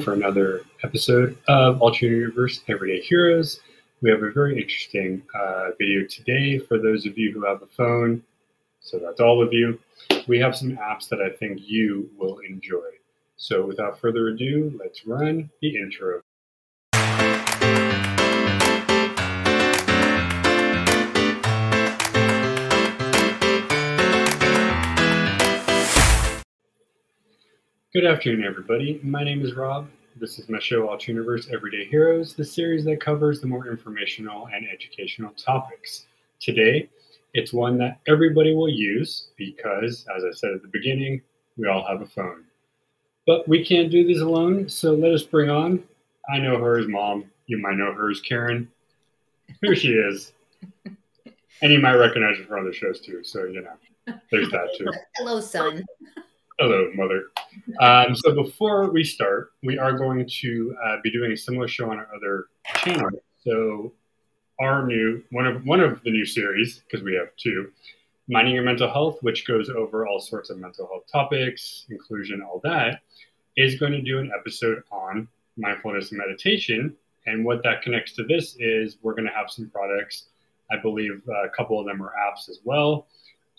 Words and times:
for 0.00 0.14
another 0.14 0.62
episode 0.82 1.36
of 1.46 1.82
Alternate 1.82 2.16
Universe 2.16 2.62
Everyday 2.68 3.02
Heroes. 3.02 3.60
We 4.00 4.08
have 4.10 4.22
a 4.22 4.30
very 4.30 4.56
interesting 4.56 5.22
uh, 5.34 5.70
video 5.78 6.06
today 6.06 6.58
for 6.58 6.78
those 6.78 7.04
of 7.04 7.18
you 7.18 7.32
who 7.32 7.44
have 7.44 7.60
a 7.60 7.66
phone. 7.66 8.22
So 8.80 8.98
that's 8.98 9.20
all 9.20 9.42
of 9.42 9.52
you. 9.52 9.78
We 10.26 10.38
have 10.38 10.56
some 10.56 10.72
apps 10.78 11.06
that 11.10 11.20
I 11.20 11.28
think 11.28 11.60
you 11.62 12.08
will 12.18 12.38
enjoy. 12.38 12.88
So 13.36 13.66
without 13.66 13.98
further 13.98 14.28
ado, 14.28 14.74
let's 14.82 15.06
run 15.06 15.50
the 15.60 15.76
intro. 15.76 16.22
Good 27.92 28.06
afternoon, 28.06 28.44
everybody. 28.44 29.00
My 29.02 29.24
name 29.24 29.44
is 29.44 29.54
Rob. 29.54 29.88
This 30.14 30.38
is 30.38 30.48
my 30.48 30.60
show, 30.60 30.88
Alt 30.88 31.08
Universe 31.08 31.48
Everyday 31.52 31.86
Heroes, 31.86 32.34
the 32.34 32.44
series 32.44 32.84
that 32.84 33.00
covers 33.00 33.40
the 33.40 33.48
more 33.48 33.66
informational 33.66 34.46
and 34.54 34.64
educational 34.72 35.32
topics. 35.32 36.06
Today, 36.38 36.88
it's 37.34 37.52
one 37.52 37.78
that 37.78 37.98
everybody 38.06 38.54
will 38.54 38.68
use 38.68 39.30
because, 39.36 40.06
as 40.16 40.22
I 40.22 40.30
said 40.30 40.52
at 40.52 40.62
the 40.62 40.68
beginning, 40.68 41.20
we 41.56 41.66
all 41.66 41.84
have 41.84 42.00
a 42.00 42.06
phone. 42.06 42.44
But 43.26 43.48
we 43.48 43.64
can't 43.64 43.90
do 43.90 44.06
this 44.06 44.22
alone, 44.22 44.68
so 44.68 44.94
let 44.94 45.10
us 45.12 45.24
bring 45.24 45.50
on. 45.50 45.82
I 46.32 46.38
know 46.38 46.58
her 46.58 46.78
as 46.78 46.86
mom. 46.86 47.24
You 47.46 47.58
might 47.58 47.74
know 47.74 47.92
her 47.92 48.08
as 48.08 48.20
Karen. 48.20 48.70
Here 49.62 49.74
she 49.74 49.94
is. 49.94 50.32
and 51.60 51.72
you 51.72 51.80
might 51.80 51.96
recognize 51.96 52.36
her 52.38 52.44
from 52.44 52.60
other 52.60 52.72
shows 52.72 53.00
too, 53.00 53.24
so 53.24 53.46
you 53.46 53.62
know, 53.62 54.14
there's 54.30 54.48
that 54.52 54.68
too. 54.78 54.86
Hello, 55.16 55.40
son. 55.40 55.84
Hello, 56.60 56.90
mother. 56.94 57.30
Um, 57.80 58.14
so 58.14 58.34
before 58.34 58.90
we 58.90 59.02
start, 59.02 59.52
we 59.62 59.78
are 59.78 59.94
going 59.96 60.28
to 60.42 60.76
uh, 60.84 60.96
be 61.02 61.10
doing 61.10 61.32
a 61.32 61.36
similar 61.36 61.66
show 61.66 61.90
on 61.90 61.96
our 61.96 62.08
other 62.14 62.48
channel. 62.84 63.08
So 63.42 63.94
our 64.60 64.86
new 64.86 65.24
one 65.30 65.46
of 65.46 65.64
one 65.64 65.80
of 65.80 66.02
the 66.02 66.10
new 66.10 66.26
series 66.26 66.80
because 66.80 67.02
we 67.02 67.14
have 67.14 67.28
two, 67.38 67.72
Minding 68.28 68.52
Your 68.52 68.62
Mental 68.62 68.92
Health, 68.92 69.22
which 69.22 69.46
goes 69.46 69.70
over 69.70 70.06
all 70.06 70.20
sorts 70.20 70.50
of 70.50 70.58
mental 70.58 70.86
health 70.86 71.04
topics, 71.10 71.86
inclusion, 71.88 72.42
all 72.42 72.60
that, 72.62 73.00
is 73.56 73.80
going 73.80 73.92
to 73.92 74.02
do 74.02 74.18
an 74.18 74.30
episode 74.38 74.82
on 74.92 75.26
mindfulness 75.56 76.10
and 76.10 76.18
meditation. 76.18 76.94
And 77.24 77.42
what 77.42 77.62
that 77.62 77.80
connects 77.80 78.12
to 78.16 78.24
this 78.24 78.56
is 78.58 78.98
we're 79.00 79.14
going 79.14 79.26
to 79.26 79.32
have 79.32 79.50
some 79.50 79.70
products. 79.70 80.26
I 80.70 80.76
believe 80.76 81.22
a 81.26 81.48
couple 81.56 81.80
of 81.80 81.86
them 81.86 82.02
are 82.02 82.12
apps 82.20 82.50
as 82.50 82.58
well, 82.64 83.06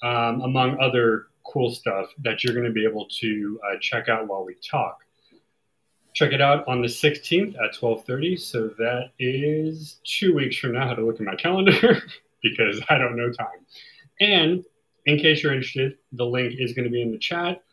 um, 0.04 0.42
among 0.42 0.80
other 0.80 1.30
cool 1.44 1.72
stuff 1.72 2.08
that 2.20 2.44
you're 2.44 2.54
going 2.54 2.66
to 2.66 2.72
be 2.72 2.86
able 2.86 3.08
to 3.20 3.60
uh, 3.66 3.78
check 3.80 4.10
out 4.10 4.28
while 4.28 4.44
we 4.44 4.56
talk. 4.56 5.00
Check 6.14 6.34
it 6.34 6.42
out 6.42 6.68
on 6.68 6.82
the 6.82 6.88
16th 6.88 7.56
at 7.56 7.74
12:30. 7.76 8.40
So 8.40 8.68
that 8.78 9.12
is 9.20 10.00
two 10.04 10.36
weeks 10.36 10.58
from 10.58 10.74
now. 10.74 10.86
I 10.86 10.88
had 10.90 10.96
to 10.96 11.06
look 11.06 11.20
at 11.20 11.26
my 11.26 11.36
calendar 11.36 12.02
because 12.44 12.82
I 12.90 12.98
don't 12.98 13.16
know 13.16 13.32
time. 13.32 13.66
And 14.20 14.66
in 15.06 15.18
case 15.18 15.42
you're 15.42 15.54
interested, 15.54 15.98
the 16.12 16.26
link 16.26 16.56
is 16.60 16.74
going 16.74 16.86
to 16.86 16.92
be 16.92 17.02
in 17.02 17.12
the 17.12 17.18
chat. 17.18 17.64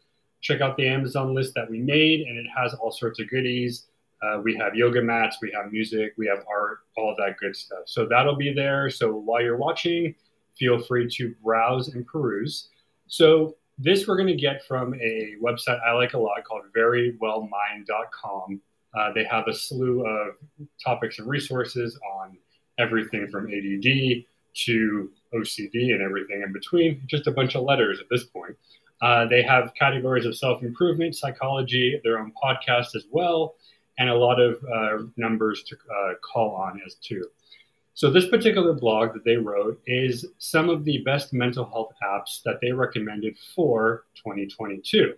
Check 0.41 0.61
out 0.61 0.77
the 0.77 0.87
Amazon 0.87 1.35
list 1.35 1.55
that 1.55 1.69
we 1.69 1.81
made, 1.81 2.21
and 2.21 2.39
it 2.39 2.47
has 2.57 2.75
all 2.75 2.93
sorts 2.93 3.21
of 3.21 3.29
goodies. 3.29 3.87
Uh, 4.23 4.41
we 4.43 4.57
have 4.57 4.75
yoga 4.75 5.03
mats, 5.03 5.39
we 5.41 5.53
have 5.53 5.71
music, 5.71 6.15
we 6.17 6.27
have 6.27 6.45
art, 6.49 6.81
all 6.97 7.15
that 7.19 7.37
good 7.39 7.55
stuff. 7.55 7.81
So 7.87 8.07
that'll 8.07 8.37
be 8.37 8.53
there. 8.53 8.91
So 8.91 9.15
while 9.15 9.43
you're 9.43 9.57
watching, 9.57 10.15
feel 10.59 10.79
free 10.81 11.09
to 11.11 11.35
browse 11.43 11.89
and 11.89 12.07
peruse. 12.07 12.69
So 13.09 13.57
this 13.79 14.07
we're 14.07 14.17
going 14.17 14.29
to 14.29 14.35
get 14.35 14.65
from 14.67 14.95
a 14.95 15.35
website 15.43 15.81
I 15.83 15.93
like 15.93 16.15
a 16.15 16.19
lot 16.19 16.43
called 16.45 16.63
verywellmind.com. 16.77 18.61
Uh, 18.99 19.13
they 19.13 19.25
have 19.25 19.47
a 19.49 19.55
slew 19.55 20.07
of 20.07 20.35
topics 20.83 21.19
and 21.19 21.29
resources 21.29 21.99
on 22.19 22.37
everything 22.79 23.29
from 23.29 23.47
ADD 23.47 24.25
to 24.65 25.11
OCD 25.35 25.93
and 25.93 26.03
everything 26.03 26.43
in 26.43 26.53
between, 26.53 27.03
just 27.07 27.27
a 27.27 27.31
bunch 27.31 27.55
of 27.55 27.63
letters 27.63 28.01
at 28.01 28.07
this 28.11 28.25
point. 28.25 28.57
Uh, 29.01 29.27
they 29.27 29.43
have 29.43 29.73
categories 29.79 30.27
of 30.27 30.37
self 30.37 30.63
improvement, 30.63 31.15
psychology, 31.15 32.01
their 32.03 32.19
own 32.19 32.33
podcast 32.43 32.97
as 32.97 33.05
well, 33.11 33.55
and 33.99 34.09
a 34.09 34.15
lot 34.15 34.41
of 34.41 34.59
uh, 34.75 35.05
numbers 35.17 35.63
to 35.65 35.77
uh, 35.77 36.15
call 36.33 36.57
on 36.57 36.81
as 36.85 36.97
too. 36.97 37.25
So, 37.99 38.13
this 38.13 38.29
particular 38.29 38.75
blog 38.75 39.13
that 39.15 39.25
they 39.25 39.35
wrote 39.35 39.83
is 39.85 40.25
some 40.39 40.69
of 40.69 40.85
the 40.85 40.99
best 40.99 41.33
mental 41.33 41.65
health 41.65 41.91
apps 42.01 42.45
that 42.45 42.61
they 42.63 42.71
recommended 42.71 43.37
for 43.57 44.05
2022. 44.15 45.15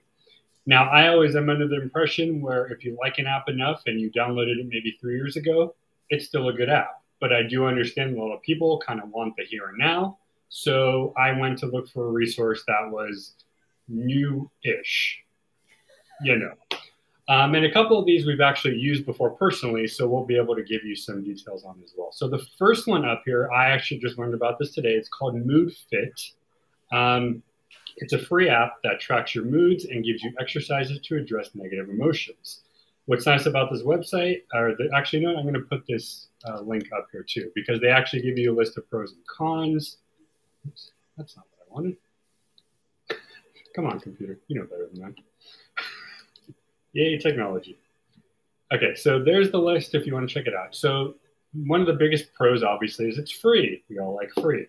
Now, 0.64 0.88
I 0.88 1.08
always 1.08 1.36
am 1.36 1.50
under 1.50 1.68
the 1.68 1.78
impression 1.78 2.40
where 2.40 2.68
if 2.68 2.82
you 2.82 2.96
like 2.98 3.18
an 3.18 3.26
app 3.26 3.50
enough 3.50 3.82
and 3.84 4.00
you 4.00 4.10
downloaded 4.10 4.60
it 4.60 4.66
maybe 4.66 4.96
three 4.98 5.16
years 5.16 5.36
ago, 5.36 5.74
it's 6.08 6.24
still 6.24 6.48
a 6.48 6.54
good 6.54 6.70
app. 6.70 7.02
But 7.20 7.34
I 7.34 7.42
do 7.42 7.66
understand 7.66 8.16
a 8.16 8.18
lot 8.18 8.32
of 8.34 8.40
people 8.40 8.78
kind 8.78 8.98
of 9.02 9.10
want 9.10 9.36
the 9.36 9.44
here 9.44 9.68
and 9.68 9.76
now. 9.76 10.16
So, 10.48 11.12
I 11.18 11.38
went 11.38 11.58
to 11.58 11.66
look 11.66 11.86
for 11.86 12.06
a 12.06 12.10
resource 12.10 12.64
that 12.66 12.90
was 12.90 13.34
new 13.88 14.50
ish, 14.64 15.22
you 16.22 16.36
know. 16.36 16.54
Um, 17.30 17.54
and 17.54 17.64
a 17.64 17.72
couple 17.72 17.96
of 17.96 18.06
these 18.06 18.26
we've 18.26 18.40
actually 18.40 18.74
used 18.74 19.06
before 19.06 19.30
personally, 19.30 19.86
so 19.86 20.08
we'll 20.08 20.24
be 20.24 20.36
able 20.36 20.56
to 20.56 20.64
give 20.64 20.82
you 20.82 20.96
some 20.96 21.22
details 21.22 21.64
on 21.64 21.80
as 21.84 21.94
well. 21.96 22.10
So 22.10 22.26
the 22.26 22.44
first 22.58 22.88
one 22.88 23.04
up 23.04 23.22
here, 23.24 23.48
I 23.52 23.70
actually 23.70 24.00
just 24.00 24.18
learned 24.18 24.34
about 24.34 24.58
this 24.58 24.72
today. 24.72 24.94
It's 24.94 25.08
called 25.08 25.36
Mood 25.36 25.72
Fit. 25.88 26.20
Um, 26.90 27.44
it's 27.98 28.14
a 28.14 28.18
free 28.18 28.48
app 28.48 28.82
that 28.82 28.98
tracks 28.98 29.32
your 29.32 29.44
moods 29.44 29.84
and 29.84 30.04
gives 30.04 30.24
you 30.24 30.32
exercises 30.40 30.98
to 31.04 31.16
address 31.18 31.50
negative 31.54 31.88
emotions. 31.88 32.62
What's 33.06 33.26
nice 33.26 33.46
about 33.46 33.70
this 33.70 33.82
website, 33.82 34.42
or 34.52 34.74
the, 34.76 34.90
actually, 34.92 35.20
no, 35.24 35.36
I'm 35.36 35.42
going 35.42 35.54
to 35.54 35.60
put 35.60 35.84
this 35.86 36.30
uh, 36.48 36.60
link 36.62 36.88
up 36.96 37.06
here 37.12 37.24
too, 37.28 37.52
because 37.54 37.80
they 37.80 37.90
actually 37.90 38.22
give 38.22 38.38
you 38.38 38.52
a 38.52 38.56
list 38.56 38.76
of 38.76 38.90
pros 38.90 39.12
and 39.12 39.24
cons. 39.28 39.98
Oops, 40.66 40.90
that's 41.16 41.36
not 41.36 41.46
what 41.50 41.64
I 41.64 41.74
wanted. 41.74 41.96
Come 43.76 43.86
on, 43.86 44.00
computer, 44.00 44.40
you 44.48 44.58
know 44.58 44.66
better 44.66 44.88
than 44.92 45.00
that. 45.02 45.14
Yay, 46.92 47.18
technology. 47.18 47.78
Okay, 48.72 48.94
so 48.94 49.22
there's 49.22 49.50
the 49.50 49.58
list 49.58 49.94
if 49.94 50.06
you 50.06 50.14
want 50.14 50.28
to 50.28 50.34
check 50.34 50.46
it 50.46 50.54
out. 50.54 50.74
So 50.74 51.14
one 51.52 51.80
of 51.80 51.86
the 51.86 51.94
biggest 51.94 52.32
pros, 52.34 52.62
obviously, 52.62 53.08
is 53.08 53.18
it's 53.18 53.30
free. 53.30 53.82
We 53.88 53.98
all 53.98 54.14
like 54.14 54.30
free. 54.40 54.66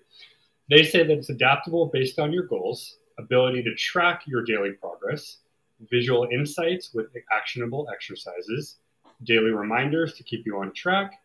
They 0.69 0.83
say 0.83 1.03
that 1.03 1.11
it's 1.11 1.29
adaptable 1.29 1.87
based 1.87 2.17
on 2.17 2.31
your 2.31 2.43
goals, 2.43 2.97
ability 3.19 3.63
to 3.63 3.75
track 3.75 4.23
your 4.25 4.43
daily 4.43 4.71
progress, 4.71 5.37
visual 5.89 6.27
insights 6.31 6.93
with 6.93 7.07
actionable 7.31 7.87
exercises, 7.93 8.77
daily 9.23 9.51
reminders 9.51 10.13
to 10.15 10.23
keep 10.23 10.45
you 10.45 10.57
on 10.57 10.71
track, 10.73 11.19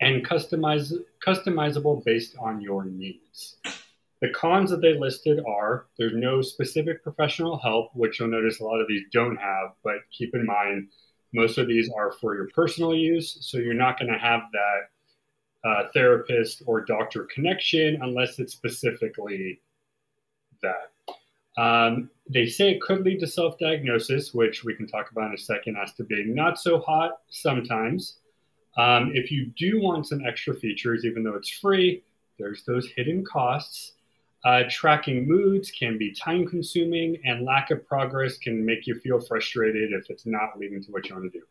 and 0.00 0.26
customize, 0.26 0.92
customizable 1.26 2.02
based 2.04 2.36
on 2.38 2.60
your 2.60 2.84
needs. 2.84 3.56
The 4.20 4.30
cons 4.30 4.70
that 4.70 4.82
they 4.82 4.98
listed 4.98 5.40
are 5.46 5.86
there's 5.98 6.14
no 6.14 6.42
specific 6.42 7.02
professional 7.02 7.58
help, 7.58 7.90
which 7.94 8.20
you'll 8.20 8.28
notice 8.28 8.60
a 8.60 8.64
lot 8.64 8.80
of 8.80 8.88
these 8.88 9.04
don't 9.12 9.36
have, 9.36 9.70
but 9.82 9.96
keep 10.12 10.34
in 10.34 10.44
mind 10.44 10.88
most 11.32 11.58
of 11.58 11.68
these 11.68 11.90
are 11.96 12.12
for 12.12 12.34
your 12.34 12.48
personal 12.54 12.94
use. 12.94 13.38
So 13.40 13.58
you're 13.58 13.74
not 13.74 13.98
going 13.98 14.12
to 14.12 14.18
have 14.18 14.42
that 14.52 15.68
uh, 15.68 15.88
therapist 15.94 16.62
or 16.66 16.84
doctor 16.84 17.28
connection 17.32 17.98
unless 18.02 18.38
it's 18.38 18.52
specifically 18.52 19.60
that. 20.62 20.92
Um, 21.60 22.10
they 22.28 22.46
say 22.46 22.70
it 22.70 22.80
could 22.80 23.04
lead 23.04 23.20
to 23.20 23.26
self 23.26 23.58
diagnosis, 23.58 24.32
which 24.32 24.64
we 24.64 24.74
can 24.74 24.86
talk 24.86 25.10
about 25.10 25.28
in 25.28 25.34
a 25.34 25.38
second 25.38 25.76
as 25.76 25.92
to 25.94 26.04
being 26.04 26.34
not 26.34 26.58
so 26.58 26.78
hot 26.80 27.18
sometimes. 27.28 28.18
Um, 28.76 29.10
if 29.14 29.30
you 29.30 29.46
do 29.56 29.80
want 29.80 30.06
some 30.06 30.24
extra 30.24 30.54
features, 30.54 31.04
even 31.04 31.24
though 31.24 31.34
it's 31.34 31.50
free, 31.50 32.02
there's 32.38 32.64
those 32.64 32.88
hidden 32.96 33.24
costs. 33.24 33.94
Uh, 34.42 34.62
tracking 34.70 35.28
moods 35.28 35.70
can 35.70 35.98
be 35.98 36.12
time 36.12 36.46
consuming, 36.46 37.18
and 37.24 37.44
lack 37.44 37.70
of 37.70 37.86
progress 37.86 38.38
can 38.38 38.64
make 38.64 38.86
you 38.86 38.94
feel 39.00 39.20
frustrated 39.20 39.92
if 39.92 40.08
it's 40.08 40.24
not 40.24 40.58
leading 40.58 40.82
to 40.82 40.90
what 40.92 41.08
you 41.08 41.14
want 41.14 41.30
to 41.30 41.38
do. 41.38 41.44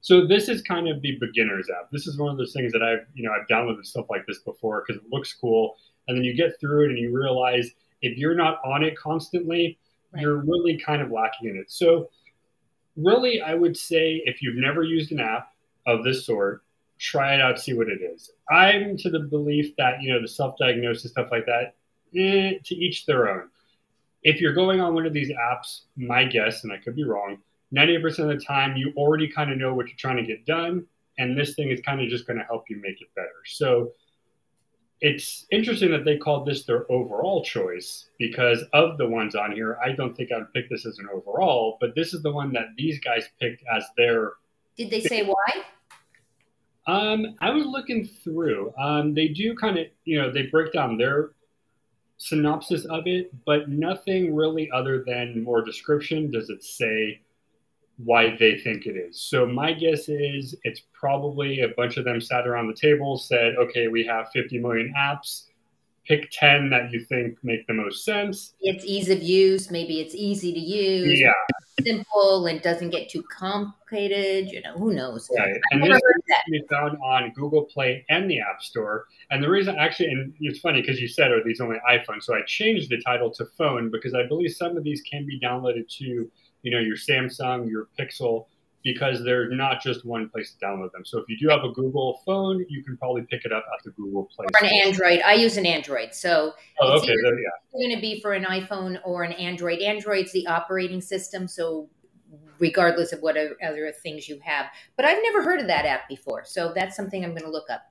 So 0.00 0.26
this 0.26 0.48
is 0.48 0.62
kind 0.62 0.88
of 0.88 1.02
the 1.02 1.18
beginner's 1.18 1.68
app. 1.68 1.90
This 1.90 2.06
is 2.06 2.16
one 2.16 2.30
of 2.30 2.38
those 2.38 2.52
things 2.52 2.72
that 2.72 2.82
I've, 2.82 3.06
you 3.14 3.24
know, 3.24 3.32
I've 3.32 3.48
downloaded 3.48 3.84
stuff 3.84 4.06
like 4.08 4.24
this 4.26 4.38
before 4.38 4.84
because 4.86 5.02
it 5.02 5.08
looks 5.10 5.34
cool, 5.34 5.76
and 6.06 6.16
then 6.16 6.24
you 6.24 6.34
get 6.34 6.60
through 6.60 6.86
it 6.86 6.90
and 6.90 6.98
you 6.98 7.12
realize 7.12 7.70
if 8.02 8.16
you're 8.16 8.36
not 8.36 8.60
on 8.64 8.84
it 8.84 8.96
constantly, 8.96 9.76
right. 10.12 10.22
you're 10.22 10.36
really 10.36 10.78
kind 10.78 11.02
of 11.02 11.10
lacking 11.10 11.48
in 11.48 11.56
it. 11.56 11.70
So 11.72 12.08
really, 12.96 13.40
I 13.40 13.54
would 13.54 13.76
say 13.76 14.22
if 14.24 14.42
you've 14.42 14.56
never 14.56 14.84
used 14.84 15.10
an 15.10 15.18
app 15.18 15.52
of 15.88 16.04
this 16.04 16.24
sort, 16.24 16.62
try 16.98 17.34
it 17.34 17.40
out, 17.40 17.58
see 17.58 17.74
what 17.74 17.88
it 17.88 18.00
is. 18.00 18.30
I'm 18.48 18.96
to 18.98 19.10
the 19.10 19.20
belief 19.20 19.74
that 19.76 20.00
you 20.00 20.12
know 20.12 20.20
the 20.20 20.28
self-diagnosis 20.28 21.10
stuff 21.10 21.28
like 21.32 21.46
that 21.46 21.74
eh, 22.14 22.58
to 22.64 22.74
each 22.74 23.06
their 23.06 23.28
own. 23.28 23.48
If 24.22 24.40
you're 24.40 24.54
going 24.54 24.80
on 24.80 24.94
one 24.94 25.06
of 25.06 25.12
these 25.12 25.30
apps, 25.30 25.82
my 25.96 26.24
guess, 26.24 26.64
and 26.64 26.72
I 26.72 26.78
could 26.78 26.96
be 26.96 27.04
wrong, 27.04 27.38
90% 27.74 28.18
of 28.18 28.28
the 28.28 28.44
time 28.44 28.76
you 28.76 28.92
already 28.96 29.28
kind 29.28 29.52
of 29.52 29.58
know 29.58 29.74
what 29.74 29.86
you're 29.86 29.96
trying 29.96 30.16
to 30.16 30.24
get 30.24 30.46
done. 30.46 30.86
And 31.18 31.36
this 31.36 31.54
thing 31.54 31.70
is 31.70 31.80
kind 31.80 32.00
of 32.00 32.08
just 32.08 32.26
going 32.26 32.38
to 32.38 32.44
help 32.44 32.64
you 32.68 32.80
make 32.80 33.00
it 33.00 33.08
better. 33.14 33.28
So 33.44 33.92
it's 35.00 35.46
interesting 35.52 35.90
that 35.92 36.04
they 36.04 36.16
called 36.16 36.46
this 36.46 36.64
their 36.64 36.90
overall 36.90 37.44
choice 37.44 38.08
because 38.18 38.64
of 38.72 38.98
the 38.98 39.08
ones 39.08 39.34
on 39.34 39.52
here, 39.52 39.78
I 39.84 39.92
don't 39.92 40.16
think 40.16 40.32
I 40.32 40.38
would 40.38 40.52
pick 40.52 40.68
this 40.68 40.86
as 40.86 40.98
an 40.98 41.08
overall, 41.12 41.78
but 41.80 41.94
this 41.94 42.14
is 42.14 42.22
the 42.22 42.32
one 42.32 42.52
that 42.54 42.66
these 42.76 42.98
guys 43.00 43.28
picked 43.40 43.62
as 43.74 43.84
their 43.96 44.32
Did 44.76 44.90
they 44.90 45.00
say 45.00 45.24
why? 45.24 45.64
Um, 46.86 47.36
I 47.40 47.50
was 47.50 47.66
looking 47.66 48.06
through. 48.06 48.72
Um, 48.78 49.14
they 49.14 49.28
do 49.28 49.54
kind 49.54 49.78
of, 49.78 49.86
you 50.04 50.20
know, 50.20 50.32
they 50.32 50.46
break 50.46 50.72
down 50.72 50.96
their 50.96 51.32
synopsis 52.18 52.84
of 52.86 53.06
it, 53.06 53.32
but 53.46 53.68
nothing 53.68 54.34
really 54.34 54.70
other 54.72 55.02
than 55.06 55.42
more 55.42 55.62
description 55.64 56.30
does 56.30 56.50
it 56.50 56.62
say 56.62 57.20
why 58.04 58.36
they 58.38 58.58
think 58.58 58.86
it 58.86 58.96
is. 58.96 59.20
So 59.20 59.46
my 59.46 59.72
guess 59.72 60.08
is 60.08 60.54
it's 60.62 60.82
probably 60.92 61.60
a 61.60 61.68
bunch 61.68 61.96
of 61.96 62.04
them 62.04 62.20
sat 62.20 62.46
around 62.46 62.68
the 62.68 62.74
table, 62.74 63.18
said, 63.18 63.56
okay, 63.56 63.88
we 63.88 64.04
have 64.06 64.28
50 64.32 64.58
million 64.58 64.92
apps. 64.96 65.44
Pick 66.06 66.30
10 66.30 66.70
that 66.70 66.90
you 66.90 67.04
think 67.04 67.36
make 67.42 67.66
the 67.66 67.74
most 67.74 68.04
sense. 68.04 68.54
It's 68.60 68.84
ease 68.84 69.10
of 69.10 69.22
use. 69.22 69.70
Maybe 69.70 70.00
it's 70.00 70.14
easy 70.14 70.54
to 70.54 70.58
use. 70.58 71.20
Yeah. 71.20 71.32
Simple 71.84 72.46
and 72.46 72.60
doesn't 72.62 72.90
get 72.90 73.08
too 73.08 73.22
complicated. 73.22 74.50
You 74.50 74.62
know, 74.62 74.74
who 74.74 74.92
knows? 74.94 75.28
Right. 75.36 75.56
And 75.70 75.82
this 75.82 76.00
can 76.00 76.52
be 76.52 76.62
found 76.70 76.98
on 77.02 77.32
Google 77.34 77.64
Play 77.64 78.04
and 78.08 78.30
the 78.30 78.40
App 78.40 78.62
Store. 78.62 79.06
And 79.30 79.42
the 79.42 79.48
reason, 79.48 79.76
actually, 79.76 80.10
and 80.10 80.34
it's 80.40 80.58
funny 80.60 80.80
because 80.80 81.00
you 81.00 81.08
said, 81.08 81.30
are 81.30 81.42
these 81.44 81.60
only 81.60 81.78
iPhones? 81.88 82.24
So 82.24 82.34
I 82.34 82.42
changed 82.46 82.90
the 82.90 83.00
title 83.02 83.30
to 83.34 83.44
phone 83.56 83.90
because 83.90 84.14
I 84.14 84.26
believe 84.26 84.52
some 84.52 84.76
of 84.76 84.84
these 84.84 85.02
can 85.02 85.26
be 85.26 85.38
downloaded 85.40 85.88
to 85.98 86.30
you 86.62 86.70
know, 86.70 86.78
your 86.78 86.96
Samsung, 86.96 87.68
your 87.68 87.88
Pixel, 87.98 88.46
because 88.92 89.22
there's 89.22 89.52
not 89.52 89.82
just 89.82 90.06
one 90.06 90.30
place 90.30 90.54
to 90.54 90.64
download 90.64 90.90
them. 90.92 91.04
So 91.04 91.18
if 91.18 91.26
you 91.28 91.36
do 91.38 91.48
have 91.50 91.62
a 91.62 91.70
Google 91.72 92.22
phone, 92.24 92.64
you 92.70 92.82
can 92.82 92.96
probably 92.96 93.20
pick 93.22 93.44
it 93.44 93.52
up 93.52 93.62
at 93.78 93.84
the 93.84 93.90
Google 93.90 94.24
Play. 94.34 94.46
Or 94.46 94.66
an 94.66 94.72
Android. 94.82 95.20
I 95.20 95.34
use 95.34 95.58
an 95.58 95.66
Android, 95.66 96.14
so 96.14 96.54
oh, 96.80 96.96
okay, 96.96 97.12
it's 97.12 97.22
there, 97.22 97.38
yeah. 97.38 97.48
going 97.74 97.94
to 97.94 98.00
be 98.00 98.22
for 98.22 98.32
an 98.32 98.44
iPhone 98.44 98.98
or 99.04 99.24
an 99.24 99.32
Android. 99.32 99.80
Android's 99.80 100.32
the 100.32 100.46
operating 100.46 101.02
system, 101.02 101.46
so 101.46 101.90
regardless 102.58 103.12
of 103.12 103.20
what 103.20 103.36
other 103.36 103.92
things 104.02 104.26
you 104.26 104.40
have. 104.42 104.66
But 104.96 105.04
I've 105.04 105.22
never 105.22 105.42
heard 105.42 105.60
of 105.60 105.66
that 105.66 105.84
app 105.84 106.08
before, 106.08 106.44
so 106.46 106.72
that's 106.74 106.96
something 106.96 107.22
I'm 107.22 107.32
going 107.32 107.42
to 107.42 107.50
look 107.50 107.68
up. 107.68 107.82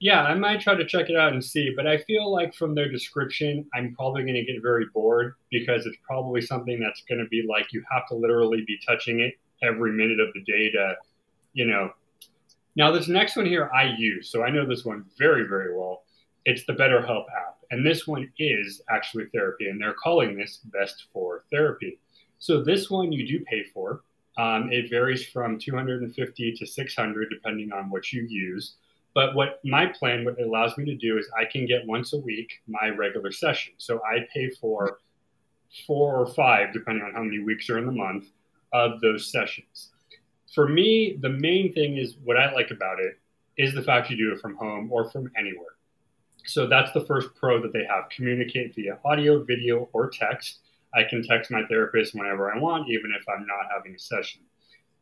Yeah, 0.00 0.22
I 0.22 0.34
might 0.34 0.60
try 0.60 0.74
to 0.74 0.84
check 0.84 1.08
it 1.08 1.16
out 1.16 1.32
and 1.32 1.42
see, 1.42 1.72
but 1.74 1.86
I 1.86 1.96
feel 1.96 2.30
like 2.30 2.54
from 2.54 2.74
their 2.74 2.90
description, 2.90 3.64
I'm 3.72 3.94
probably 3.94 4.24
going 4.24 4.34
to 4.34 4.44
get 4.44 4.60
very 4.60 4.84
bored 4.92 5.34
because 5.50 5.86
it's 5.86 5.96
probably 6.04 6.42
something 6.42 6.78
that's 6.78 7.02
going 7.08 7.20
to 7.20 7.28
be 7.28 7.46
like 7.48 7.72
you 7.72 7.82
have 7.90 8.06
to 8.08 8.16
literally 8.16 8.64
be 8.66 8.78
touching 8.86 9.20
it 9.20 9.34
every 9.62 9.92
minute 9.92 10.20
of 10.20 10.32
the 10.34 10.42
data, 10.42 10.96
you 11.52 11.66
know. 11.66 11.90
Now, 12.74 12.90
this 12.90 13.08
next 13.08 13.36
one 13.36 13.46
here 13.46 13.70
I 13.74 13.94
use, 13.98 14.30
so 14.30 14.42
I 14.42 14.50
know 14.50 14.66
this 14.66 14.84
one 14.84 15.04
very, 15.18 15.46
very 15.46 15.76
well. 15.76 16.04
It's 16.44 16.64
the 16.66 16.72
BetterHelp 16.72 17.26
app, 17.36 17.58
and 17.70 17.86
this 17.86 18.06
one 18.06 18.30
is 18.38 18.82
actually 18.90 19.26
therapy, 19.26 19.68
and 19.68 19.80
they're 19.80 19.94
calling 19.94 20.36
this 20.36 20.60
Best 20.72 21.06
for 21.12 21.44
Therapy. 21.50 21.98
So 22.38 22.62
this 22.62 22.90
one 22.90 23.12
you 23.12 23.26
do 23.26 23.44
pay 23.44 23.62
for. 23.62 24.02
Um, 24.38 24.72
it 24.72 24.88
varies 24.88 25.26
from 25.26 25.58
250 25.58 26.52
to 26.52 26.66
600 26.66 27.28
depending 27.30 27.72
on 27.72 27.90
what 27.90 28.12
you 28.12 28.22
use. 28.22 28.76
But 29.14 29.34
what 29.34 29.60
my 29.62 29.86
plan, 29.86 30.24
what 30.24 30.38
it 30.38 30.46
allows 30.46 30.76
me 30.78 30.86
to 30.86 30.94
do 30.94 31.18
is 31.18 31.28
I 31.38 31.44
can 31.44 31.66
get 31.66 31.86
once 31.86 32.14
a 32.14 32.18
week 32.18 32.62
my 32.66 32.88
regular 32.88 33.30
session. 33.30 33.74
So 33.76 34.00
I 34.04 34.26
pay 34.32 34.48
for 34.48 34.98
four 35.86 36.16
or 36.16 36.26
five, 36.26 36.72
depending 36.72 37.04
on 37.04 37.12
how 37.12 37.22
many 37.22 37.40
weeks 37.40 37.68
are 37.68 37.78
in 37.78 37.86
the 37.86 37.92
month, 37.92 38.26
of 38.72 39.00
those 39.00 39.30
sessions. 39.30 39.90
For 40.54 40.68
me, 40.68 41.18
the 41.20 41.28
main 41.28 41.72
thing 41.72 41.96
is 41.96 42.16
what 42.24 42.36
I 42.36 42.52
like 42.52 42.70
about 42.70 43.00
it 43.00 43.18
is 43.56 43.74
the 43.74 43.82
fact 43.82 44.10
you 44.10 44.16
do 44.16 44.32
it 44.32 44.40
from 44.40 44.56
home 44.56 44.90
or 44.92 45.10
from 45.10 45.30
anywhere. 45.36 45.76
So 46.44 46.66
that's 46.66 46.92
the 46.92 47.04
first 47.04 47.34
pro 47.34 47.62
that 47.62 47.72
they 47.72 47.84
have 47.88 48.08
communicate 48.10 48.74
via 48.74 48.98
audio, 49.04 49.44
video, 49.44 49.88
or 49.92 50.10
text. 50.10 50.60
I 50.94 51.04
can 51.04 51.22
text 51.22 51.50
my 51.50 51.64
therapist 51.66 52.14
whenever 52.14 52.52
I 52.52 52.58
want, 52.58 52.90
even 52.90 53.12
if 53.18 53.24
I'm 53.28 53.46
not 53.46 53.70
having 53.74 53.94
a 53.94 53.98
session. 53.98 54.42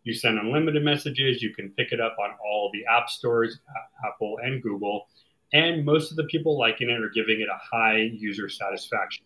You 0.04 0.14
send 0.14 0.38
unlimited 0.38 0.84
messages. 0.84 1.42
You 1.42 1.54
can 1.54 1.70
pick 1.70 1.92
it 1.92 2.00
up 2.00 2.16
on 2.22 2.30
all 2.44 2.70
the 2.72 2.84
app 2.86 3.08
stores, 3.08 3.58
Apple 4.06 4.38
and 4.42 4.62
Google. 4.62 5.08
And 5.52 5.84
most 5.84 6.10
of 6.10 6.16
the 6.16 6.24
people 6.24 6.58
liking 6.58 6.90
it 6.90 7.00
are 7.00 7.10
giving 7.10 7.40
it 7.40 7.48
a 7.48 7.58
high 7.76 7.98
user 7.98 8.48
satisfaction. 8.48 9.24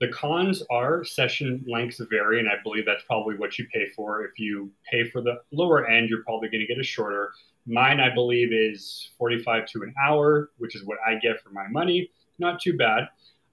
The 0.00 0.08
cons 0.08 0.62
are 0.70 1.04
session 1.04 1.64
lengths 1.68 2.00
vary, 2.10 2.40
and 2.40 2.48
I 2.48 2.54
believe 2.62 2.86
that's 2.86 3.04
probably 3.04 3.36
what 3.36 3.58
you 3.58 3.66
pay 3.72 3.86
for. 3.94 4.24
If 4.24 4.38
you 4.38 4.70
pay 4.90 5.08
for 5.08 5.20
the 5.20 5.40
lower 5.52 5.86
end, 5.86 6.08
you're 6.08 6.24
probably 6.24 6.48
going 6.48 6.60
to 6.60 6.66
get 6.66 6.78
a 6.78 6.84
shorter. 6.84 7.32
Mine, 7.66 8.00
I 8.00 8.12
believe, 8.14 8.48
is 8.52 9.10
45 9.18 9.66
to 9.72 9.82
an 9.82 9.94
hour, 10.02 10.50
which 10.56 10.74
is 10.74 10.84
what 10.84 10.98
I 11.06 11.16
get 11.16 11.42
for 11.42 11.50
my 11.50 11.68
money. 11.68 12.10
Not 12.38 12.60
too 12.60 12.76
bad. 12.76 13.08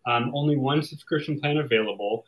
Um, 0.06 0.32
only 0.34 0.56
one 0.56 0.82
subscription 0.82 1.40
plan 1.40 1.58
available 1.58 2.26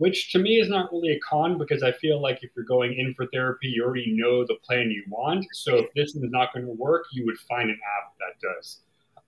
which 0.00 0.32
to 0.32 0.38
me 0.38 0.58
is 0.58 0.70
not 0.70 0.90
really 0.90 1.12
a 1.12 1.20
con 1.20 1.58
because 1.58 1.82
I 1.82 1.92
feel 1.92 2.22
like 2.22 2.38
if 2.40 2.50
you're 2.56 2.64
going 2.64 2.94
in 2.98 3.12
for 3.12 3.26
therapy, 3.26 3.68
you 3.68 3.84
already 3.84 4.10
know 4.16 4.46
the 4.46 4.56
plan 4.66 4.90
you 4.90 5.04
want. 5.08 5.44
So 5.52 5.76
if 5.76 5.92
this 5.94 6.14
is 6.16 6.22
not 6.22 6.54
going 6.54 6.64
to 6.64 6.72
work, 6.72 7.04
you 7.12 7.26
would 7.26 7.36
find 7.40 7.68
an 7.68 7.78
app 7.98 8.14
that 8.18 8.40
does. 8.40 8.80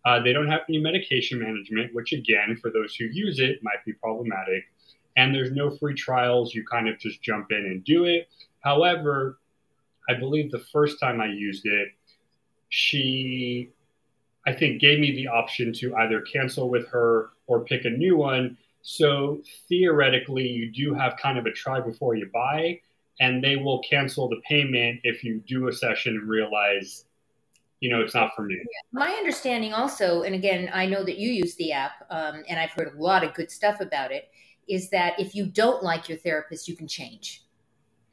Uh, 0.05 0.21
they 0.21 0.33
don't 0.33 0.49
have 0.49 0.63
any 0.69 0.79
medication 0.79 1.39
management, 1.39 1.95
which 1.95 2.13
again, 2.13 2.57
for 2.61 2.71
those 2.71 2.95
who 2.95 3.05
use 3.05 3.39
it, 3.39 3.61
might 3.63 3.85
be 3.87 3.93
problematic. 3.93 4.65
And 5.17 5.35
there's 5.35 5.53
no 5.53 5.71
free 5.71 5.95
trials. 5.95 6.55
You 6.55 6.65
kind 6.71 6.89
of 6.89 6.99
just 6.99 7.23
jump 7.23 7.53
in 7.53 7.59
and 7.59 7.85
do 7.85 8.05
it. 8.05 8.29
However, 8.61 9.39
I 10.09 10.15
believe 10.15 10.51
the 10.51 10.65
first 10.73 10.99
time 10.99 11.21
I 11.21 11.27
used 11.27 11.67
it, 11.67 11.89
she, 12.69 13.71
I 14.47 14.53
think, 14.53 14.81
gave 14.81 14.99
me 14.99 15.15
the 15.15 15.29
option 15.29 15.73
to 15.75 15.95
either 15.97 16.23
cancel 16.23 16.69
with 16.69 16.89
her 16.89 17.31
or 17.47 17.65
pick 17.65 17.85
a 17.85 17.91
new 17.91 18.17
one 18.17 18.57
so 18.83 19.41
theoretically, 19.69 20.47
you 20.47 20.71
do 20.71 20.93
have 20.95 21.17
kind 21.17 21.39
of 21.39 21.47
a 21.47 21.53
try 21.53 21.81
before 21.81 22.17
you 22.17 22.29
buy, 22.33 22.81
and 23.21 23.43
they 23.43 23.57
will 23.57 23.81
cancel 23.89 24.29
the 24.29 24.41
payment 24.47 25.01
if 25.05 25.23
you 25.23 25.41
do 25.47 25.69
a 25.69 25.73
session 25.73 26.17
and 26.17 26.29
realize, 26.29 27.07
you 27.83 27.91
know, 27.91 28.01
it's 28.01 28.15
not 28.15 28.31
for 28.35 28.43
me. 28.43 28.57
My 28.93 29.11
understanding 29.11 29.75
also, 29.75 30.23
and 30.23 30.35
again, 30.35 30.71
I 30.73 30.87
know 30.87 31.03
that 31.05 31.19
you 31.19 31.31
use 31.31 31.57
the 31.57 31.73
app, 31.73 32.07
um, 32.11 32.45
and 32.49 32.59
I've 32.59 32.71
heard 32.71 32.95
a 32.95 33.03
lot 33.03 33.25
of 33.25 33.35
good 33.35 33.51
stuff 33.51 33.81
about 33.81 34.13
it, 34.13 34.31
is 34.69 34.89
that 34.91 35.19
if 35.19 35.35
you 35.35 35.47
don't 35.47 35.83
like 35.83 36.09
your 36.09 36.19
therapist, 36.19 36.69
you 36.69 36.77
can 36.77 36.87
change. 36.87 37.43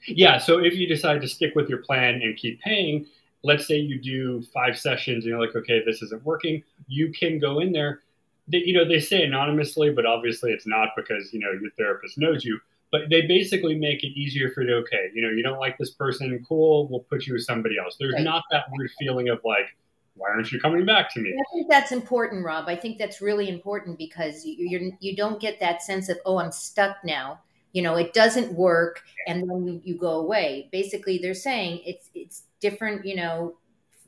Yeah. 0.08 0.40
So 0.40 0.60
if 0.60 0.74
you 0.74 0.88
decide 0.88 1.22
to 1.22 1.28
stick 1.28 1.54
with 1.56 1.70
your 1.70 1.80
plan 1.80 2.16
and 2.16 2.36
keep 2.36 2.60
paying, 2.62 3.06
let's 3.44 3.68
say 3.68 3.78
you 3.78 4.02
do 4.02 4.42
five 4.54 4.78
sessions 4.78 5.24
and 5.24 5.32
you're 5.32 5.40
like, 5.40 5.56
okay, 5.56 5.84
this 5.86 6.02
isn't 6.02 6.24
working, 6.26 6.64
you 6.88 7.12
can 7.12 7.38
go 7.38 7.60
in 7.60 7.72
there 7.72 8.02
they, 8.50 8.64
you 8.66 8.74
know, 8.74 8.86
they 8.86 9.00
say 9.00 9.24
anonymously, 9.24 9.92
but 9.92 10.06
obviously 10.06 10.52
it's 10.52 10.68
not 10.68 10.90
because, 10.98 11.32
you 11.32 11.40
know, 11.40 11.52
your 11.52 11.72
therapist 11.78 12.18
knows 12.18 12.44
you. 12.44 12.60
But 12.92 13.02
they 13.10 13.22
basically 13.22 13.76
make 13.76 14.04
it 14.04 14.18
easier 14.20 14.50
for 14.50 14.64
you 14.64 14.76
okay, 14.78 15.10
you 15.14 15.22
know, 15.22 15.30
you 15.30 15.44
don't 15.44 15.60
like 15.60 15.78
this 15.78 15.92
person, 15.92 16.44
cool, 16.48 16.88
we'll 16.90 17.02
put 17.02 17.28
you 17.28 17.34
with 17.34 17.44
somebody 17.44 17.76
else. 17.84 17.98
There's 18.00 18.14
right. 18.14 18.24
not 18.24 18.44
that 18.52 18.66
weird 18.72 18.90
feeling 19.00 19.30
of 19.30 19.40
like, 19.44 19.68
why 20.16 20.30
aren't 20.30 20.52
you 20.52 20.60
coming 20.60 20.86
back 20.86 21.14
to 21.14 21.20
me? 21.20 21.34
I 21.34 21.54
think 21.54 21.70
that's 21.70 21.92
important, 21.92 22.44
Rob. 22.44 22.68
I 22.68 22.76
think 22.76 22.98
that's 22.98 23.22
really 23.22 23.48
important 23.48 23.98
because 23.98 24.44
you 24.46 24.56
you're, 24.58 24.92
you 25.00 25.16
don't 25.16 25.40
get 25.40 25.60
that 25.60 25.82
sense 25.82 26.10
of, 26.10 26.18
oh, 26.26 26.40
I'm 26.40 26.52
stuck 26.52 26.98
now. 27.04 27.40
You 27.72 27.84
know, 27.84 27.96
it 27.96 28.14
doesn't 28.14 28.54
work, 28.54 29.04
and 29.28 29.48
then 29.48 29.68
you, 29.68 29.82
you 29.84 29.98
go 29.98 30.14
away. 30.14 30.70
Basically, 30.72 31.20
they're 31.20 31.36
saying 31.36 31.82
it's 31.86 32.10
it's 32.16 32.44
different. 32.60 33.06
You 33.06 33.16
know, 33.16 33.58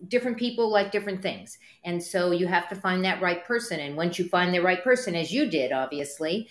different 0.08 0.38
people 0.38 0.72
like 0.72 0.92
different 0.92 1.22
things. 1.22 1.58
And 1.84 2.02
so 2.02 2.32
you 2.32 2.48
have 2.48 2.68
to 2.70 2.76
find 2.76 3.06
that 3.06 3.22
right 3.22 3.44
person. 3.46 3.80
And 3.80 3.96
once 3.96 4.18
you 4.18 4.28
find 4.28 4.54
the 4.54 4.62
right 4.62 4.84
person, 4.84 5.16
as 5.16 5.32
you 5.32 5.50
did, 5.50 5.72
obviously, 5.72 6.50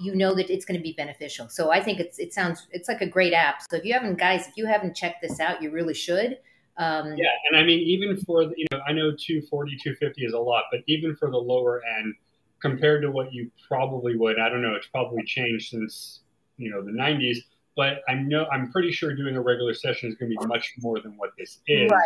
you 0.00 0.14
know 0.14 0.34
that 0.34 0.50
it's 0.50 0.64
going 0.64 0.78
to 0.78 0.82
be 0.82 0.92
beneficial. 0.92 1.48
So 1.48 1.70
I 1.70 1.82
think 1.82 2.00
it's, 2.00 2.18
it 2.18 2.32
sounds, 2.32 2.66
it's 2.70 2.88
like 2.88 3.00
a 3.00 3.06
great 3.06 3.32
app. 3.32 3.62
So 3.70 3.76
if 3.76 3.84
you 3.84 3.92
haven't, 3.92 4.18
guys, 4.18 4.46
if 4.46 4.56
you 4.56 4.66
haven't 4.66 4.94
checked 4.96 5.22
this 5.22 5.40
out, 5.40 5.62
you 5.62 5.70
really 5.70 5.94
should. 5.94 6.38
Um, 6.78 7.14
yeah. 7.16 7.28
And 7.50 7.58
I 7.58 7.62
mean, 7.64 7.80
even 7.80 8.16
for, 8.16 8.46
the, 8.46 8.54
you 8.56 8.66
know, 8.72 8.80
I 8.86 8.92
know 8.92 9.12
240, 9.12 9.76
250 9.76 10.24
is 10.24 10.32
a 10.32 10.38
lot, 10.38 10.64
but 10.70 10.80
even 10.86 11.14
for 11.16 11.30
the 11.30 11.38
lower 11.38 11.82
end, 11.98 12.14
compared 12.60 13.02
to 13.02 13.10
what 13.10 13.32
you 13.32 13.50
probably 13.66 14.16
would, 14.16 14.38
I 14.38 14.48
don't 14.48 14.62
know, 14.62 14.74
it's 14.74 14.88
probably 14.88 15.24
changed 15.24 15.70
since, 15.70 16.20
you 16.58 16.70
know, 16.70 16.82
the 16.82 16.90
90s 16.90 17.38
but 17.76 18.00
I 18.08 18.14
know 18.14 18.46
I'm 18.50 18.72
pretty 18.72 18.90
sure 18.90 19.14
doing 19.14 19.36
a 19.36 19.40
regular 19.40 19.74
session 19.74 20.08
is 20.08 20.16
going 20.16 20.32
to 20.32 20.38
be 20.40 20.46
much 20.46 20.74
more 20.78 20.98
than 20.98 21.12
what 21.18 21.30
this 21.38 21.60
is. 21.68 21.90
Right. 21.90 22.02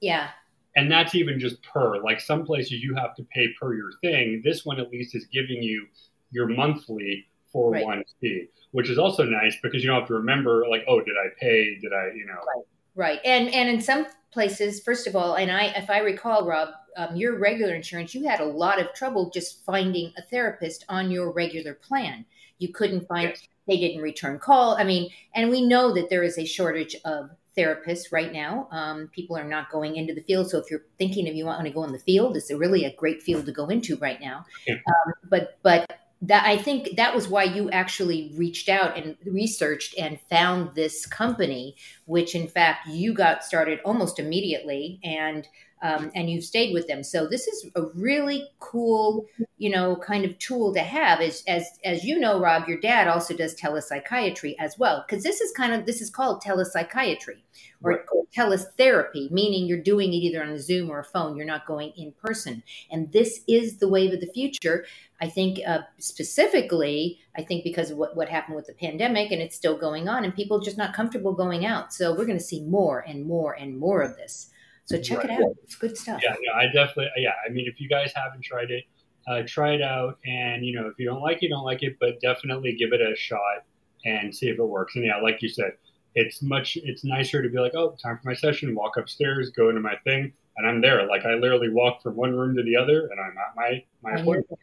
Yeah. 0.00 0.30
And 0.74 0.90
that's 0.90 1.14
even 1.14 1.38
just 1.38 1.62
per. 1.62 2.02
Like 2.02 2.20
some 2.20 2.44
places 2.44 2.82
you 2.82 2.94
have 2.96 3.14
to 3.16 3.24
pay 3.32 3.48
per 3.60 3.74
your 3.74 3.92
thing. 4.02 4.42
This 4.44 4.66
one 4.66 4.80
at 4.80 4.90
least 4.90 5.14
is 5.14 5.26
giving 5.26 5.62
you 5.62 5.86
your 6.32 6.48
monthly 6.48 7.26
for 7.52 7.70
right. 7.70 7.84
one 7.84 8.02
fee, 8.20 8.48
which 8.72 8.88
is 8.88 8.98
also 8.98 9.24
nice 9.24 9.56
because 9.62 9.82
you 9.82 9.90
don't 9.90 10.00
have 10.00 10.08
to 10.08 10.14
remember 10.14 10.64
like, 10.68 10.84
oh, 10.88 11.00
did 11.00 11.14
I 11.16 11.28
pay? 11.38 11.78
Did 11.80 11.92
I, 11.92 12.06
you 12.14 12.26
know? 12.26 12.34
Right. 12.34 12.64
Right. 12.94 13.20
And 13.24 13.48
and 13.54 13.68
in 13.68 13.80
some 13.80 14.06
places, 14.32 14.80
first 14.80 15.06
of 15.06 15.16
all, 15.16 15.34
and 15.34 15.50
I, 15.50 15.66
if 15.76 15.88
I 15.88 15.98
recall, 15.98 16.46
Rob, 16.46 16.68
um, 16.96 17.16
your 17.16 17.38
regular 17.38 17.74
insurance, 17.74 18.14
you 18.14 18.28
had 18.28 18.40
a 18.40 18.44
lot 18.44 18.80
of 18.80 18.92
trouble 18.94 19.30
just 19.30 19.64
finding 19.64 20.12
a 20.18 20.22
therapist 20.22 20.84
on 20.88 21.10
your 21.10 21.32
regular 21.32 21.74
plan. 21.74 22.26
You 22.58 22.72
couldn't 22.72 23.06
find. 23.06 23.30
Yes. 23.30 23.48
They 23.68 23.76
didn't 23.76 24.02
return 24.02 24.40
call. 24.40 24.74
I 24.74 24.82
mean, 24.82 25.08
and 25.36 25.48
we 25.48 25.64
know 25.64 25.94
that 25.94 26.10
there 26.10 26.24
is 26.24 26.36
a 26.36 26.44
shortage 26.44 26.96
of 27.04 27.30
therapists 27.56 28.10
right 28.10 28.32
now. 28.32 28.66
Um, 28.72 29.08
people 29.14 29.36
are 29.36 29.44
not 29.44 29.70
going 29.70 29.96
into 29.96 30.14
the 30.14 30.22
field. 30.22 30.50
So 30.50 30.58
if 30.58 30.70
you're 30.70 30.84
thinking 30.98 31.26
if 31.26 31.34
you 31.34 31.44
want 31.44 31.64
to 31.64 31.70
go 31.70 31.84
in 31.84 31.92
the 31.92 31.98
field, 31.98 32.36
it's 32.36 32.50
a 32.50 32.56
really 32.56 32.84
a 32.84 32.94
great 32.96 33.22
field 33.22 33.46
to 33.46 33.52
go 33.52 33.68
into 33.68 33.96
right 33.96 34.20
now. 34.20 34.44
Yeah. 34.66 34.74
Um, 34.74 35.12
but 35.30 35.58
but 35.62 36.00
that 36.22 36.46
I 36.46 36.56
think 36.56 36.96
that 36.96 37.14
was 37.14 37.26
why 37.28 37.44
you 37.44 37.68
actually 37.70 38.32
reached 38.36 38.68
out 38.68 38.96
and 38.96 39.16
researched 39.26 39.98
and 39.98 40.20
found 40.30 40.74
this 40.74 41.04
company, 41.04 41.74
which 42.06 42.34
in 42.34 42.46
fact 42.46 42.86
you 42.86 43.12
got 43.12 43.44
started 43.44 43.80
almost 43.84 44.18
immediately, 44.18 45.00
and 45.02 45.46
um, 45.82 46.12
and 46.14 46.30
you've 46.30 46.44
stayed 46.44 46.72
with 46.72 46.86
them. 46.86 47.02
So 47.02 47.26
this 47.26 47.48
is 47.48 47.66
a 47.74 47.82
really 47.94 48.48
cool, 48.60 49.26
you 49.58 49.68
know, 49.68 49.96
kind 49.96 50.24
of 50.24 50.38
tool 50.38 50.72
to 50.74 50.80
have. 50.80 51.20
As 51.20 51.42
as 51.48 51.66
as 51.84 52.04
you 52.04 52.20
know, 52.20 52.38
Rob, 52.38 52.68
your 52.68 52.78
dad 52.78 53.08
also 53.08 53.36
does 53.36 53.60
telepsychiatry 53.60 54.54
as 54.60 54.78
well, 54.78 55.04
because 55.06 55.24
this 55.24 55.40
is 55.40 55.50
kind 55.52 55.74
of 55.74 55.86
this 55.86 56.00
is 56.00 56.08
called 56.08 56.40
telepsychiatry 56.40 57.42
or, 57.82 57.90
right. 57.90 58.00
or 58.14 58.22
teletherapy, 58.32 59.28
meaning 59.32 59.66
you're 59.66 59.82
doing 59.82 60.12
it 60.12 60.18
either 60.18 60.42
on 60.42 60.50
a 60.50 60.58
Zoom 60.60 60.88
or 60.88 61.00
a 61.00 61.04
phone. 61.04 61.36
You're 61.36 61.46
not 61.46 61.66
going 61.66 61.92
in 61.96 62.12
person, 62.12 62.62
and 62.92 63.10
this 63.10 63.40
is 63.48 63.78
the 63.78 63.88
wave 63.88 64.12
of 64.12 64.20
the 64.20 64.30
future. 64.32 64.84
I 65.22 65.28
think 65.28 65.60
uh, 65.64 65.82
specifically, 65.98 67.20
I 67.36 67.42
think 67.44 67.62
because 67.62 67.92
of 67.92 67.96
what, 67.96 68.16
what 68.16 68.28
happened 68.28 68.56
with 68.56 68.66
the 68.66 68.74
pandemic 68.74 69.30
and 69.30 69.40
it's 69.40 69.54
still 69.54 69.78
going 69.78 70.08
on, 70.08 70.24
and 70.24 70.34
people 70.34 70.58
just 70.60 70.76
not 70.76 70.92
comfortable 70.94 71.32
going 71.32 71.64
out. 71.64 71.94
So 71.94 72.10
we're 72.10 72.26
going 72.26 72.38
to 72.38 72.44
see 72.44 72.62
more 72.64 73.04
and 73.06 73.24
more 73.24 73.52
and 73.52 73.78
more 73.78 74.02
of 74.02 74.16
this. 74.16 74.50
So 74.86 75.00
check 75.00 75.18
right. 75.18 75.30
it 75.30 75.44
out. 75.44 75.54
It's 75.62 75.76
good 75.76 75.96
stuff. 75.96 76.20
Yeah, 76.24 76.34
yeah, 76.44 76.56
I 76.56 76.66
definitely, 76.66 77.10
yeah. 77.18 77.30
I 77.48 77.52
mean, 77.52 77.66
if 77.68 77.80
you 77.80 77.88
guys 77.88 78.12
haven't 78.16 78.42
tried 78.42 78.72
it, 78.72 78.84
uh, 79.28 79.42
try 79.46 79.74
it 79.74 79.80
out. 79.80 80.18
And, 80.26 80.66
you 80.66 80.74
know, 80.74 80.88
if 80.88 80.94
you 80.98 81.06
don't 81.06 81.22
like 81.22 81.36
it, 81.36 81.44
you 81.44 81.50
don't 81.50 81.64
like 81.64 81.84
it, 81.84 81.98
but 82.00 82.20
definitely 82.20 82.74
give 82.74 82.92
it 82.92 83.00
a 83.00 83.14
shot 83.14 83.62
and 84.04 84.34
see 84.34 84.48
if 84.48 84.58
it 84.58 84.64
works. 84.64 84.96
And 84.96 85.04
yeah, 85.04 85.18
like 85.18 85.40
you 85.40 85.48
said, 85.48 85.74
it's 86.16 86.42
much, 86.42 86.76
it's 86.82 87.04
nicer 87.04 87.44
to 87.44 87.48
be 87.48 87.60
like, 87.60 87.76
oh, 87.76 87.94
time 88.02 88.18
for 88.20 88.28
my 88.28 88.34
session, 88.34 88.74
walk 88.74 88.96
upstairs, 88.96 89.50
go 89.50 89.68
into 89.68 89.80
my 89.80 89.94
thing, 90.02 90.32
and 90.56 90.66
I'm 90.66 90.80
there. 90.80 91.06
Like 91.06 91.24
I 91.24 91.34
literally 91.34 91.70
walk 91.70 92.02
from 92.02 92.16
one 92.16 92.34
room 92.34 92.56
to 92.56 92.64
the 92.64 92.74
other 92.74 93.06
and 93.06 93.20
I'm 93.20 93.38
at 93.38 93.54
my, 93.54 93.84
my 94.02 94.20
appointment. 94.20 94.58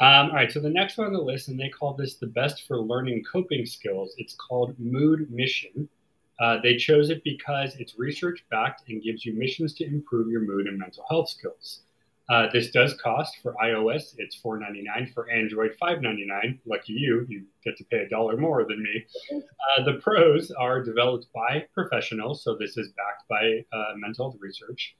Um, 0.00 0.30
all 0.30 0.36
right, 0.36 0.50
so 0.50 0.60
the 0.60 0.70
next 0.70 0.96
one 0.96 1.08
on 1.08 1.12
the 1.12 1.20
list, 1.20 1.48
and 1.48 1.60
they 1.60 1.68
call 1.68 1.92
this 1.92 2.14
the 2.14 2.26
best 2.26 2.66
for 2.66 2.80
learning 2.80 3.22
coping 3.30 3.66
skills. 3.66 4.14
It's 4.16 4.34
called 4.34 4.74
Mood 4.78 5.30
Mission. 5.30 5.88
Uh, 6.40 6.56
they 6.62 6.76
chose 6.76 7.10
it 7.10 7.22
because 7.22 7.76
it's 7.76 7.98
research 7.98 8.42
backed 8.50 8.88
and 8.88 9.02
gives 9.02 9.26
you 9.26 9.34
missions 9.34 9.74
to 9.74 9.84
improve 9.84 10.30
your 10.30 10.40
mood 10.40 10.66
and 10.66 10.78
mental 10.78 11.04
health 11.10 11.28
skills. 11.28 11.82
Uh, 12.30 12.46
this 12.52 12.70
does 12.70 12.94
cost 12.94 13.38
for 13.42 13.54
iOS, 13.62 14.14
it's 14.16 14.40
$4.99. 14.40 15.12
For 15.12 15.28
Android, 15.30 15.72
$5.99. 15.82 16.60
Lucky 16.64 16.92
you, 16.94 17.26
you 17.28 17.44
get 17.62 17.76
to 17.76 17.84
pay 17.84 17.98
a 17.98 18.08
dollar 18.08 18.36
more 18.36 18.64
than 18.64 18.82
me. 18.82 19.04
Uh, 19.32 19.82
the 19.82 19.94
pros 19.94 20.50
are 20.52 20.82
developed 20.82 21.26
by 21.34 21.66
professionals, 21.74 22.42
so 22.42 22.56
this 22.56 22.78
is 22.78 22.88
backed 22.90 23.28
by 23.28 23.64
uh, 23.76 23.94
mental 23.96 24.30
health 24.30 24.40
research, 24.40 24.96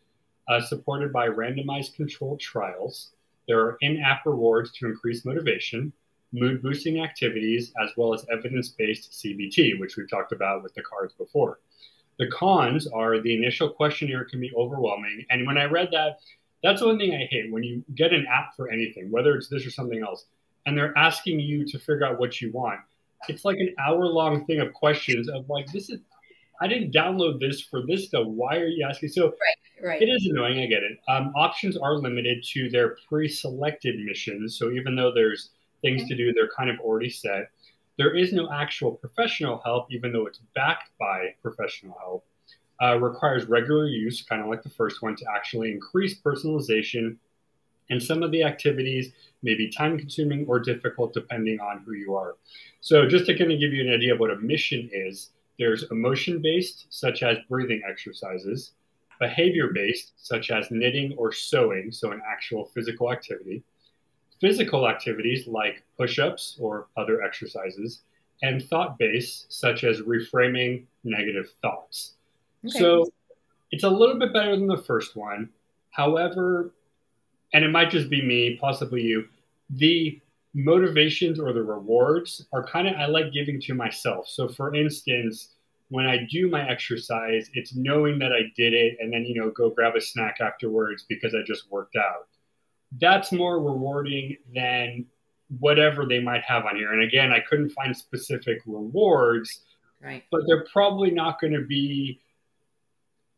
uh, 0.48 0.60
supported 0.60 1.12
by 1.12 1.28
randomized 1.28 1.94
controlled 1.94 2.40
trials. 2.40 3.12
There 3.50 3.58
are 3.58 3.78
in 3.80 4.00
app 4.00 4.26
rewards 4.26 4.70
to 4.74 4.86
increase 4.86 5.24
motivation 5.24 5.92
mood 6.32 6.62
boosting 6.62 7.00
activities, 7.02 7.72
as 7.82 7.90
well 7.96 8.14
as 8.14 8.24
evidence 8.32 8.68
based 8.68 9.10
CBT, 9.10 9.80
which 9.80 9.96
we've 9.96 10.08
talked 10.08 10.30
about 10.30 10.62
with 10.62 10.72
the 10.74 10.82
cards 10.82 11.14
before. 11.14 11.58
The 12.20 12.28
cons 12.28 12.86
are 12.86 13.20
the 13.20 13.34
initial 13.34 13.68
questionnaire 13.68 14.24
can 14.24 14.40
be 14.40 14.52
overwhelming. 14.56 15.26
And 15.30 15.48
when 15.48 15.58
I 15.58 15.64
read 15.64 15.88
that, 15.90 16.20
that's 16.62 16.80
one 16.80 16.96
thing 16.96 17.12
I 17.12 17.26
hate 17.28 17.50
when 17.50 17.64
you 17.64 17.82
get 17.96 18.12
an 18.12 18.24
app 18.32 18.54
for 18.56 18.70
anything, 18.70 19.10
whether 19.10 19.34
it's 19.34 19.48
this 19.48 19.66
or 19.66 19.70
something 19.70 20.00
else, 20.00 20.26
and 20.64 20.78
they're 20.78 20.96
asking 20.96 21.40
you 21.40 21.66
to 21.66 21.78
figure 21.80 22.06
out 22.06 22.20
what 22.20 22.40
you 22.40 22.52
want. 22.52 22.78
It's 23.28 23.44
like 23.44 23.58
an 23.58 23.74
hour 23.80 24.06
long 24.06 24.44
thing 24.46 24.60
of 24.60 24.72
questions 24.72 25.28
of 25.28 25.48
like, 25.48 25.66
this 25.72 25.90
is, 25.90 25.98
I 26.60 26.68
didn't 26.68 26.94
download 26.94 27.40
this 27.40 27.60
for 27.60 27.82
this 27.84 28.06
stuff. 28.06 28.28
Why 28.28 28.58
are 28.58 28.68
you 28.68 28.86
asking? 28.88 29.08
So 29.08 29.24
right, 29.24 29.34
right. 29.82 30.00
it 30.00 30.06
is 30.06 30.26
annoying. 30.26 30.60
I 30.60 30.66
get 30.66 30.82
it. 30.82 30.98
Um, 31.08 31.32
options 31.36 31.76
are 31.76 31.94
limited 31.94 32.44
to 32.52 32.70
their 32.70 32.96
pre 33.08 33.28
selected 33.28 33.98
missions. 33.98 34.58
So 34.58 34.70
even 34.70 34.96
though 34.96 35.12
there's 35.12 35.50
things 35.82 36.06
to 36.08 36.16
do, 36.16 36.32
they're 36.32 36.50
kind 36.56 36.70
of 36.70 36.78
already 36.80 37.10
set. 37.10 37.50
There 37.98 38.16
is 38.16 38.32
no 38.32 38.50
actual 38.50 38.92
professional 38.92 39.60
help, 39.64 39.88
even 39.90 40.12
though 40.12 40.26
it's 40.26 40.40
backed 40.54 40.90
by 40.98 41.34
professional 41.42 41.96
help. 42.00 42.24
Uh, 42.82 42.98
requires 42.98 43.44
regular 43.44 43.86
use, 43.86 44.22
kind 44.22 44.40
of 44.40 44.48
like 44.48 44.62
the 44.62 44.70
first 44.70 45.02
one, 45.02 45.14
to 45.14 45.24
actually 45.36 45.70
increase 45.70 46.18
personalization. 46.18 47.16
And 47.90 48.02
some 48.02 48.22
of 48.22 48.30
the 48.30 48.42
activities 48.42 49.12
may 49.42 49.54
be 49.54 49.68
time 49.68 49.98
consuming 49.98 50.46
or 50.46 50.58
difficult 50.60 51.12
depending 51.12 51.60
on 51.60 51.82
who 51.84 51.92
you 51.92 52.14
are. 52.14 52.36
So, 52.80 53.06
just 53.06 53.26
to 53.26 53.36
kind 53.36 53.52
of 53.52 53.60
give 53.60 53.74
you 53.74 53.86
an 53.86 53.92
idea 53.92 54.14
of 54.14 54.20
what 54.20 54.30
a 54.30 54.36
mission 54.36 54.88
is, 54.92 55.30
there's 55.58 55.84
emotion 55.90 56.40
based, 56.40 56.86
such 56.88 57.22
as 57.22 57.36
breathing 57.50 57.82
exercises, 57.86 58.72
behavior 59.20 59.68
based, 59.72 60.12
such 60.16 60.50
as 60.50 60.70
knitting 60.70 61.14
or 61.16 61.30
sewing, 61.30 61.92
so 61.92 62.10
an 62.10 62.20
actual 62.26 62.64
physical 62.64 63.12
activity, 63.12 63.62
physical 64.40 64.88
activities 64.88 65.46
like 65.46 65.82
push 65.96 66.18
ups 66.18 66.56
or 66.58 66.88
other 66.96 67.22
exercises, 67.22 68.02
and 68.42 68.62
thought 68.64 68.98
based, 68.98 69.52
such 69.52 69.84
as 69.84 70.00
reframing 70.00 70.84
negative 71.04 71.52
thoughts. 71.60 72.14
Okay. 72.66 72.78
So 72.78 73.10
it's 73.70 73.84
a 73.84 73.90
little 73.90 74.18
bit 74.18 74.32
better 74.32 74.56
than 74.56 74.66
the 74.66 74.82
first 74.82 75.14
one. 75.14 75.50
However, 75.90 76.72
and 77.52 77.64
it 77.64 77.70
might 77.70 77.90
just 77.90 78.08
be 78.08 78.22
me, 78.22 78.56
possibly 78.60 79.02
you, 79.02 79.28
the 79.68 80.18
motivations 80.54 81.38
or 81.38 81.52
the 81.52 81.62
rewards 81.62 82.46
are 82.52 82.64
kind 82.64 82.88
of, 82.88 82.94
I 82.94 83.06
like 83.06 83.32
giving 83.32 83.60
to 83.60 83.74
myself. 83.74 84.26
So 84.26 84.48
for 84.48 84.74
instance, 84.74 85.50
when 85.90 86.06
I 86.06 86.26
do 86.30 86.48
my 86.48 86.68
exercise, 86.68 87.50
it's 87.52 87.74
knowing 87.74 88.18
that 88.20 88.32
I 88.32 88.50
did 88.56 88.72
it 88.72 88.96
and 89.00 89.12
then, 89.12 89.24
you 89.24 89.40
know, 89.40 89.50
go 89.50 89.70
grab 89.70 89.96
a 89.96 90.00
snack 90.00 90.36
afterwards 90.40 91.04
because 91.08 91.34
I 91.34 91.42
just 91.46 91.70
worked 91.70 91.96
out 91.96 92.26
that's 92.98 93.32
more 93.32 93.60
rewarding 93.60 94.36
than 94.54 95.06
whatever 95.58 96.06
they 96.06 96.20
might 96.20 96.42
have 96.42 96.64
on 96.64 96.76
here. 96.76 96.92
And 96.92 97.02
again, 97.02 97.32
I 97.32 97.40
couldn't 97.40 97.70
find 97.70 97.96
specific 97.96 98.60
rewards, 98.66 99.60
right. 100.00 100.24
but 100.30 100.42
they're 100.46 100.64
probably 100.72 101.10
not 101.10 101.40
going 101.40 101.52
to 101.52 101.64
be 101.64 102.20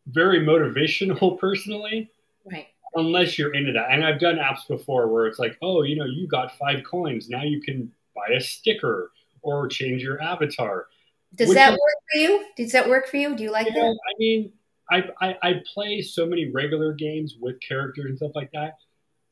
very 0.07 0.41
motivational 0.41 1.39
personally. 1.41 2.11
Right. 2.51 2.67
Unless 2.95 3.39
you're 3.39 3.55
into 3.55 3.73
that. 3.73 3.91
And 3.91 4.05
I've 4.05 4.21
done 4.21 4.37
apps 4.37 4.69
before 4.69 5.09
where 5.09 5.27
it's 5.27 5.39
like, 5.39 5.57
oh, 5.63 5.83
you 5.83 5.97
know, 5.97 6.05
you 6.05 6.27
got 6.27 6.59
five 6.59 6.85
coins. 6.85 7.31
Now 7.31 7.43
you 7.43 7.61
can 7.63 7.91
buy 8.15 8.35
a 8.35 8.41
sticker 8.41 9.13
or 9.41 9.67
change 9.67 10.03
your 10.03 10.21
avatar. 10.21 10.89
Does 11.35 11.55
that 11.55 11.73
work 11.73 11.81
for 12.13 12.19
you? 12.19 12.45
Does 12.57 12.73
that 12.73 12.89
work 12.89 13.09
for 13.09 13.17
you? 13.17 13.35
Do 13.35 13.43
you 13.43 13.51
like 13.51 13.67
you 13.67 13.73
that? 13.73 13.81
Know, 13.81 13.91
I 13.91 14.15
mean, 14.19 14.53
I, 14.91 15.05
I, 15.21 15.37
I 15.43 15.53
play 15.73 16.03
so 16.03 16.27
many 16.27 16.51
regular 16.51 16.93
games 16.93 17.37
with 17.41 17.57
characters 17.67 18.07
and 18.07 18.17
stuff 18.19 18.33
like 18.35 18.51
that 18.53 18.75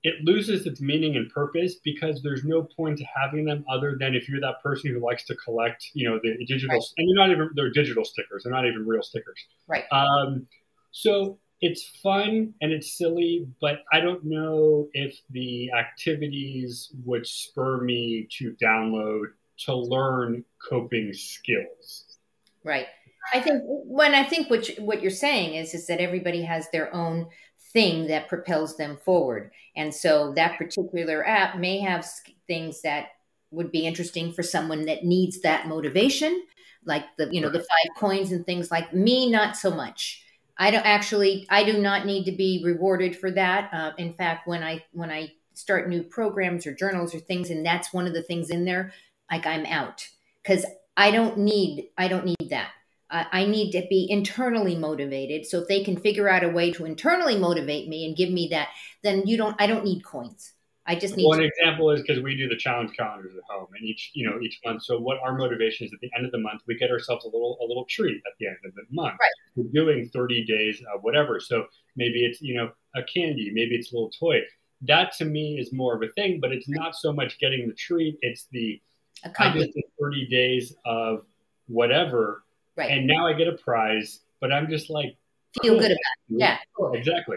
it 0.02 0.14
loses 0.24 0.66
its 0.66 0.80
meaning 0.80 1.16
and 1.16 1.28
purpose 1.30 1.76
because 1.84 2.22
there's 2.22 2.44
no 2.44 2.62
point 2.62 2.98
to 2.98 3.04
having 3.04 3.44
them 3.44 3.64
other 3.70 3.96
than 3.98 4.14
if 4.14 4.28
you're 4.28 4.40
that 4.40 4.62
person 4.62 4.90
who 4.90 4.98
likes 4.98 5.24
to 5.24 5.34
collect, 5.36 5.90
you 5.92 6.08
know, 6.08 6.18
the 6.22 6.44
digital, 6.46 6.76
right. 6.76 6.82
and 6.96 7.08
they're 7.08 7.26
not 7.26 7.30
even, 7.30 7.50
they're 7.54 7.70
digital 7.70 8.04
stickers. 8.04 8.44
They're 8.44 8.52
not 8.52 8.66
even 8.66 8.86
real 8.86 9.02
stickers. 9.02 9.38
Right. 9.68 9.84
Um, 9.92 10.46
so 10.90 11.38
it's 11.60 11.86
fun 12.02 12.54
and 12.62 12.72
it's 12.72 12.96
silly, 12.96 13.46
but 13.60 13.80
I 13.92 14.00
don't 14.00 14.24
know 14.24 14.88
if 14.94 15.20
the 15.30 15.70
activities 15.72 16.90
would 17.04 17.26
spur 17.26 17.82
me 17.82 18.26
to 18.38 18.56
download 18.62 19.26
to 19.66 19.74
learn 19.74 20.44
coping 20.68 21.12
skills. 21.12 22.18
Right. 22.64 22.86
I 23.32 23.40
think 23.40 23.62
when 23.64 24.14
I 24.14 24.24
think 24.24 24.50
what 24.50 24.68
you, 24.68 24.82
what 24.82 25.02
you're 25.02 25.10
saying 25.10 25.54
is 25.54 25.74
is 25.74 25.86
that 25.86 26.00
everybody 26.00 26.42
has 26.42 26.68
their 26.70 26.94
own 26.94 27.28
thing 27.72 28.06
that 28.08 28.28
propels 28.28 28.76
them 28.76 28.98
forward. 29.04 29.52
And 29.76 29.94
so 29.94 30.32
that 30.34 30.58
particular 30.58 31.26
app 31.26 31.58
may 31.58 31.78
have 31.78 32.06
things 32.46 32.82
that 32.82 33.08
would 33.50 33.70
be 33.70 33.86
interesting 33.86 34.32
for 34.32 34.42
someone 34.42 34.86
that 34.86 35.04
needs 35.04 35.40
that 35.40 35.68
motivation, 35.68 36.44
like 36.84 37.04
the, 37.18 37.28
you 37.30 37.40
know, 37.40 37.50
the 37.50 37.58
five 37.58 37.96
coins 37.96 38.32
and 38.32 38.44
things 38.46 38.70
like 38.70 38.92
me, 38.94 39.30
not 39.30 39.56
so 39.56 39.70
much. 39.70 40.24
I 40.58 40.70
don't 40.70 40.86
actually, 40.86 41.46
I 41.50 41.64
do 41.64 41.78
not 41.78 42.06
need 42.06 42.24
to 42.24 42.32
be 42.32 42.62
rewarded 42.64 43.16
for 43.16 43.30
that. 43.32 43.72
Uh, 43.72 43.92
in 43.98 44.14
fact, 44.14 44.46
when 44.46 44.62
I, 44.62 44.84
when 44.92 45.10
I 45.10 45.32
start 45.54 45.88
new 45.88 46.02
programs 46.02 46.66
or 46.66 46.74
journals 46.74 47.14
or 47.14 47.18
things, 47.18 47.50
and 47.50 47.64
that's 47.64 47.92
one 47.92 48.06
of 48.06 48.14
the 48.14 48.22
things 48.22 48.50
in 48.50 48.64
there, 48.64 48.92
like 49.30 49.46
I'm 49.46 49.66
out 49.66 50.06
because 50.42 50.64
I 50.96 51.10
don't 51.10 51.38
need, 51.38 51.88
I 51.96 52.08
don't 52.08 52.26
need 52.26 52.50
that. 52.50 52.70
I 53.12 53.44
need 53.44 53.72
to 53.72 53.84
be 53.90 54.06
internally 54.08 54.76
motivated. 54.76 55.44
So 55.44 55.58
if 55.58 55.68
they 55.68 55.82
can 55.82 55.96
figure 55.96 56.28
out 56.28 56.44
a 56.44 56.48
way 56.48 56.70
to 56.72 56.84
internally 56.84 57.36
motivate 57.36 57.88
me 57.88 58.06
and 58.06 58.16
give 58.16 58.30
me 58.30 58.48
that, 58.52 58.68
then 59.02 59.26
you 59.26 59.36
don't. 59.36 59.56
I 59.58 59.66
don't 59.66 59.84
need 59.84 60.04
coins. 60.04 60.52
I 60.86 60.94
just 60.94 61.16
need. 61.16 61.24
One 61.24 61.42
example 61.42 61.90
is 61.90 62.02
because 62.02 62.22
we 62.22 62.36
do 62.36 62.48
the 62.48 62.56
challenge 62.56 62.96
calendars 62.96 63.32
at 63.36 63.42
home, 63.52 63.66
and 63.76 63.84
each 63.84 64.12
you 64.14 64.28
know 64.28 64.40
each 64.40 64.60
month. 64.64 64.84
So 64.84 65.00
what 65.00 65.18
our 65.24 65.36
motivation 65.36 65.86
is 65.86 65.92
at 65.92 65.98
the 66.00 66.10
end 66.16 66.24
of 66.24 66.30
the 66.30 66.38
month, 66.38 66.62
we 66.68 66.78
get 66.78 66.90
ourselves 66.90 67.24
a 67.24 67.28
little 67.28 67.58
a 67.60 67.66
little 67.66 67.84
treat 67.90 68.16
at 68.26 68.32
the 68.38 68.46
end 68.46 68.58
of 68.64 68.74
the 68.76 68.82
month. 68.90 69.16
Right. 69.20 69.30
We're 69.56 69.72
doing 69.72 70.08
thirty 70.12 70.44
days 70.44 70.80
of 70.94 71.02
whatever. 71.02 71.40
So 71.40 71.64
maybe 71.96 72.24
it's 72.24 72.40
you 72.40 72.54
know 72.54 72.70
a 72.94 73.02
candy, 73.02 73.50
maybe 73.52 73.74
it's 73.74 73.92
a 73.92 73.96
little 73.96 74.10
toy. 74.10 74.42
That 74.82 75.12
to 75.18 75.24
me 75.24 75.58
is 75.58 75.72
more 75.72 75.96
of 75.96 76.02
a 76.02 76.12
thing, 76.12 76.38
but 76.40 76.52
it's 76.52 76.68
not 76.68 76.94
so 76.94 77.12
much 77.12 77.40
getting 77.40 77.66
the 77.66 77.74
treat. 77.74 78.18
It's 78.22 78.46
the 78.52 78.80
I 79.24 79.52
just 79.52 79.74
did 79.74 79.84
thirty 79.98 80.26
days 80.26 80.74
of 80.84 81.24
whatever 81.66 82.42
Right. 82.80 82.90
And 82.92 83.06
now 83.06 83.26
I 83.26 83.34
get 83.34 83.46
a 83.46 83.52
prize, 83.52 84.20
but 84.40 84.52
I'm 84.52 84.68
just 84.68 84.88
like 84.88 85.16
feel 85.62 85.74
cool. 85.74 85.80
good 85.80 85.90
about 85.90 85.98
it. 86.28 86.38
Yeah. 86.38 86.56
Cool. 86.76 86.94
Exactly. 86.94 87.36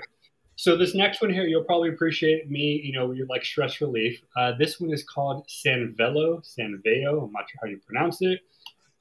So 0.55 0.77
this 0.77 0.95
next 0.95 1.21
one 1.21 1.33
here, 1.33 1.43
you'll 1.43 1.63
probably 1.65 1.89
appreciate 1.89 2.49
me. 2.49 2.79
You 2.83 2.93
know, 2.93 3.11
you 3.11 3.25
like 3.29 3.43
stress 3.43 3.81
relief. 3.81 4.21
Uh, 4.37 4.53
this 4.57 4.79
one 4.79 4.93
is 4.93 5.03
called 5.03 5.45
Sanvello, 5.47 6.41
Sanveo. 6.45 7.25
I'm 7.25 7.31
not 7.31 7.49
sure 7.49 7.59
how 7.61 7.67
you 7.67 7.79
pronounce 7.85 8.21
it. 8.21 8.39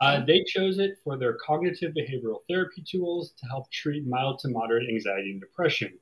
Uh, 0.01 0.25
they 0.25 0.43
chose 0.49 0.81
it 0.81 0.99
for 1.05 1.17
their 1.17 1.35
cognitive 1.35 1.95
behavioral 1.95 2.39
therapy 2.49 2.83
tools 2.91 3.35
to 3.39 3.47
help 3.47 3.71
treat 3.71 4.05
mild 4.05 4.41
to 4.41 4.49
moderate 4.49 4.89
anxiety 4.89 5.31
and 5.31 5.41
depression. 5.41 5.97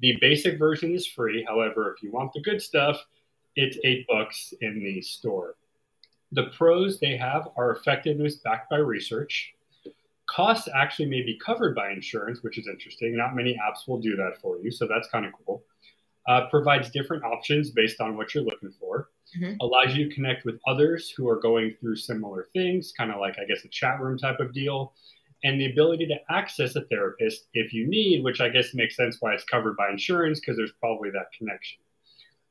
The 0.00 0.18
basic 0.20 0.58
version 0.58 0.94
is 0.94 1.06
free. 1.06 1.46
However, 1.48 1.94
if 1.96 2.02
you 2.02 2.12
want 2.12 2.34
the 2.34 2.42
good 2.42 2.60
stuff, 2.60 3.02
it's 3.56 3.78
eight 3.84 4.06
bucks 4.06 4.52
in 4.60 4.80
the 4.80 5.00
store. 5.00 5.54
The 6.32 6.44
pros 6.56 7.00
they 7.00 7.16
have 7.16 7.48
are 7.56 7.72
effectiveness 7.72 8.36
backed 8.36 8.70
by 8.70 8.76
research. 8.76 9.54
Costs 10.26 10.68
actually 10.74 11.06
may 11.06 11.22
be 11.22 11.38
covered 11.38 11.74
by 11.74 11.90
insurance, 11.90 12.42
which 12.42 12.58
is 12.58 12.68
interesting. 12.68 13.16
Not 13.16 13.34
many 13.34 13.54
apps 13.54 13.88
will 13.88 13.98
do 13.98 14.14
that 14.16 14.38
for 14.42 14.58
you, 14.58 14.70
so 14.70 14.86
that's 14.86 15.08
kind 15.08 15.24
of 15.24 15.32
cool. 15.32 15.64
Uh, 16.26 16.46
provides 16.50 16.90
different 16.90 17.24
options 17.24 17.70
based 17.70 18.02
on 18.02 18.14
what 18.14 18.34
you're 18.34 18.44
looking 18.44 18.70
for. 18.78 19.08
Mm-hmm. 19.40 19.54
Allows 19.60 19.96
you 19.96 20.08
to 20.08 20.14
connect 20.14 20.44
with 20.44 20.60
others 20.66 21.10
who 21.10 21.26
are 21.28 21.40
going 21.40 21.74
through 21.80 21.96
similar 21.96 22.48
things, 22.52 22.92
kind 22.94 23.10
of 23.10 23.18
like, 23.20 23.36
I 23.38 23.46
guess, 23.46 23.64
a 23.64 23.68
chat 23.68 23.98
room 24.00 24.18
type 24.18 24.38
of 24.38 24.52
deal. 24.52 24.92
And 25.44 25.58
the 25.58 25.70
ability 25.70 26.06
to 26.08 26.16
access 26.30 26.76
a 26.76 26.82
therapist 26.82 27.46
if 27.54 27.72
you 27.72 27.88
need, 27.88 28.22
which 28.22 28.42
I 28.42 28.50
guess 28.50 28.74
makes 28.74 28.96
sense 28.96 29.16
why 29.20 29.32
it's 29.32 29.44
covered 29.44 29.76
by 29.76 29.88
insurance 29.90 30.40
because 30.40 30.58
there's 30.58 30.72
probably 30.80 31.10
that 31.10 31.32
connection. 31.36 31.78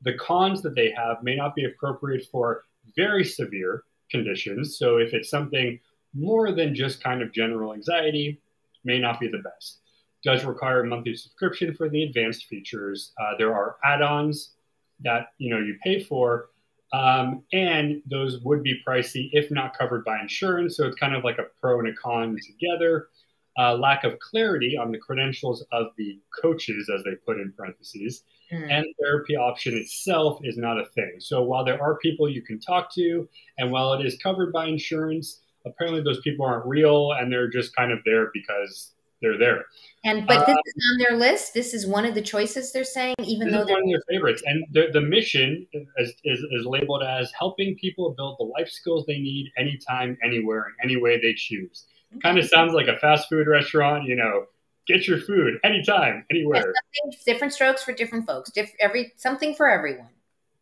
The 0.02 0.14
cons 0.14 0.62
that 0.62 0.74
they 0.74 0.90
have 0.92 1.22
may 1.22 1.36
not 1.36 1.54
be 1.54 1.64
appropriate 1.64 2.26
for 2.32 2.64
very 2.96 3.24
severe 3.24 3.84
conditions. 4.10 4.78
So 4.78 4.96
if 4.96 5.14
it's 5.14 5.30
something 5.30 5.78
more 6.14 6.52
than 6.52 6.74
just 6.74 7.02
kind 7.02 7.22
of 7.22 7.32
general 7.32 7.74
anxiety, 7.74 8.40
may 8.84 8.98
not 8.98 9.20
be 9.20 9.28
the 9.28 9.38
best. 9.38 9.80
Does 10.24 10.44
require 10.44 10.82
a 10.82 10.86
monthly 10.86 11.14
subscription 11.14 11.74
for 11.74 11.88
the 11.88 12.02
advanced 12.02 12.46
features. 12.46 13.12
Uh, 13.20 13.32
there 13.38 13.54
are 13.54 13.76
add-ons 13.84 14.54
that 15.00 15.28
you 15.38 15.50
know 15.50 15.60
you 15.60 15.76
pay 15.82 16.02
for, 16.02 16.48
um, 16.92 17.44
and 17.52 18.02
those 18.10 18.40
would 18.42 18.62
be 18.62 18.80
pricey 18.86 19.28
if 19.32 19.50
not 19.50 19.78
covered 19.78 20.04
by 20.04 20.20
insurance. 20.20 20.76
So 20.76 20.86
it's 20.86 20.96
kind 20.96 21.14
of 21.14 21.22
like 21.22 21.38
a 21.38 21.46
pro 21.60 21.78
and 21.78 21.88
a 21.88 21.94
con 21.94 22.36
together. 22.46 23.08
Uh, 23.58 23.76
lack 23.76 24.04
of 24.04 24.18
clarity 24.20 24.76
on 24.76 24.92
the 24.92 24.98
credentials 24.98 25.64
of 25.72 25.88
the 25.96 26.20
coaches, 26.42 26.88
as 26.94 27.02
they 27.04 27.16
put 27.26 27.40
in 27.40 27.52
parentheses, 27.56 28.22
mm. 28.52 28.70
and 28.70 28.86
therapy 29.00 29.36
option 29.36 29.74
itself 29.76 30.40
is 30.42 30.56
not 30.56 30.78
a 30.78 30.86
thing. 30.94 31.16
So 31.18 31.42
while 31.42 31.64
there 31.64 31.80
are 31.82 31.98
people 31.98 32.28
you 32.28 32.42
can 32.42 32.60
talk 32.60 32.92
to, 32.94 33.28
and 33.58 33.70
while 33.70 33.92
it 33.94 34.04
is 34.04 34.18
covered 34.22 34.52
by 34.52 34.66
insurance, 34.66 35.40
apparently 35.66 36.02
those 36.02 36.20
people 36.20 36.46
aren't 36.46 36.66
real 36.66 37.12
and 37.12 37.32
they're 37.32 37.48
just 37.48 37.74
kind 37.74 37.92
of 37.92 37.98
there 38.04 38.30
because 38.32 38.92
they're 39.20 39.38
there. 39.38 39.64
And 40.04 40.26
but 40.26 40.46
this 40.46 40.54
uh, 40.54 40.60
is 40.64 40.92
on 40.92 40.98
their 40.98 41.18
list. 41.18 41.52
This 41.52 41.74
is 41.74 41.86
one 41.86 42.04
of 42.04 42.14
the 42.14 42.22
choices 42.22 42.72
they're 42.72 42.84
saying, 42.84 43.16
even 43.24 43.50
though 43.50 43.64
they're 43.64 43.74
one 43.74 43.82
of 43.82 43.90
their 43.90 44.02
favorites. 44.08 44.42
And 44.46 44.64
the, 44.72 44.86
the 44.92 45.00
mission 45.00 45.66
is, 45.72 46.14
is, 46.24 46.38
is 46.38 46.64
labeled 46.64 47.02
as 47.02 47.32
helping 47.36 47.76
people 47.76 48.14
build 48.16 48.36
the 48.38 48.44
life 48.44 48.68
skills 48.68 49.04
they 49.06 49.18
need 49.18 49.50
anytime, 49.56 50.16
anywhere, 50.24 50.66
in 50.68 50.90
any 50.90 51.00
way 51.00 51.20
they 51.20 51.34
choose. 51.34 51.86
Okay. 52.12 52.20
Kind 52.20 52.38
of 52.38 52.46
sounds 52.46 52.74
like 52.74 52.86
a 52.86 52.96
fast 52.98 53.28
food 53.28 53.48
restaurant, 53.48 54.04
you 54.04 54.14
know. 54.14 54.44
Get 54.88 55.06
your 55.06 55.20
food 55.20 55.58
anytime, 55.62 56.24
anywhere. 56.30 56.72
Different 57.26 57.52
strokes 57.52 57.84
for 57.84 57.92
different 57.92 58.26
folks. 58.26 58.50
Diff- 58.50 58.72
every 58.80 59.12
something 59.16 59.54
for 59.54 59.68
everyone 59.68 60.08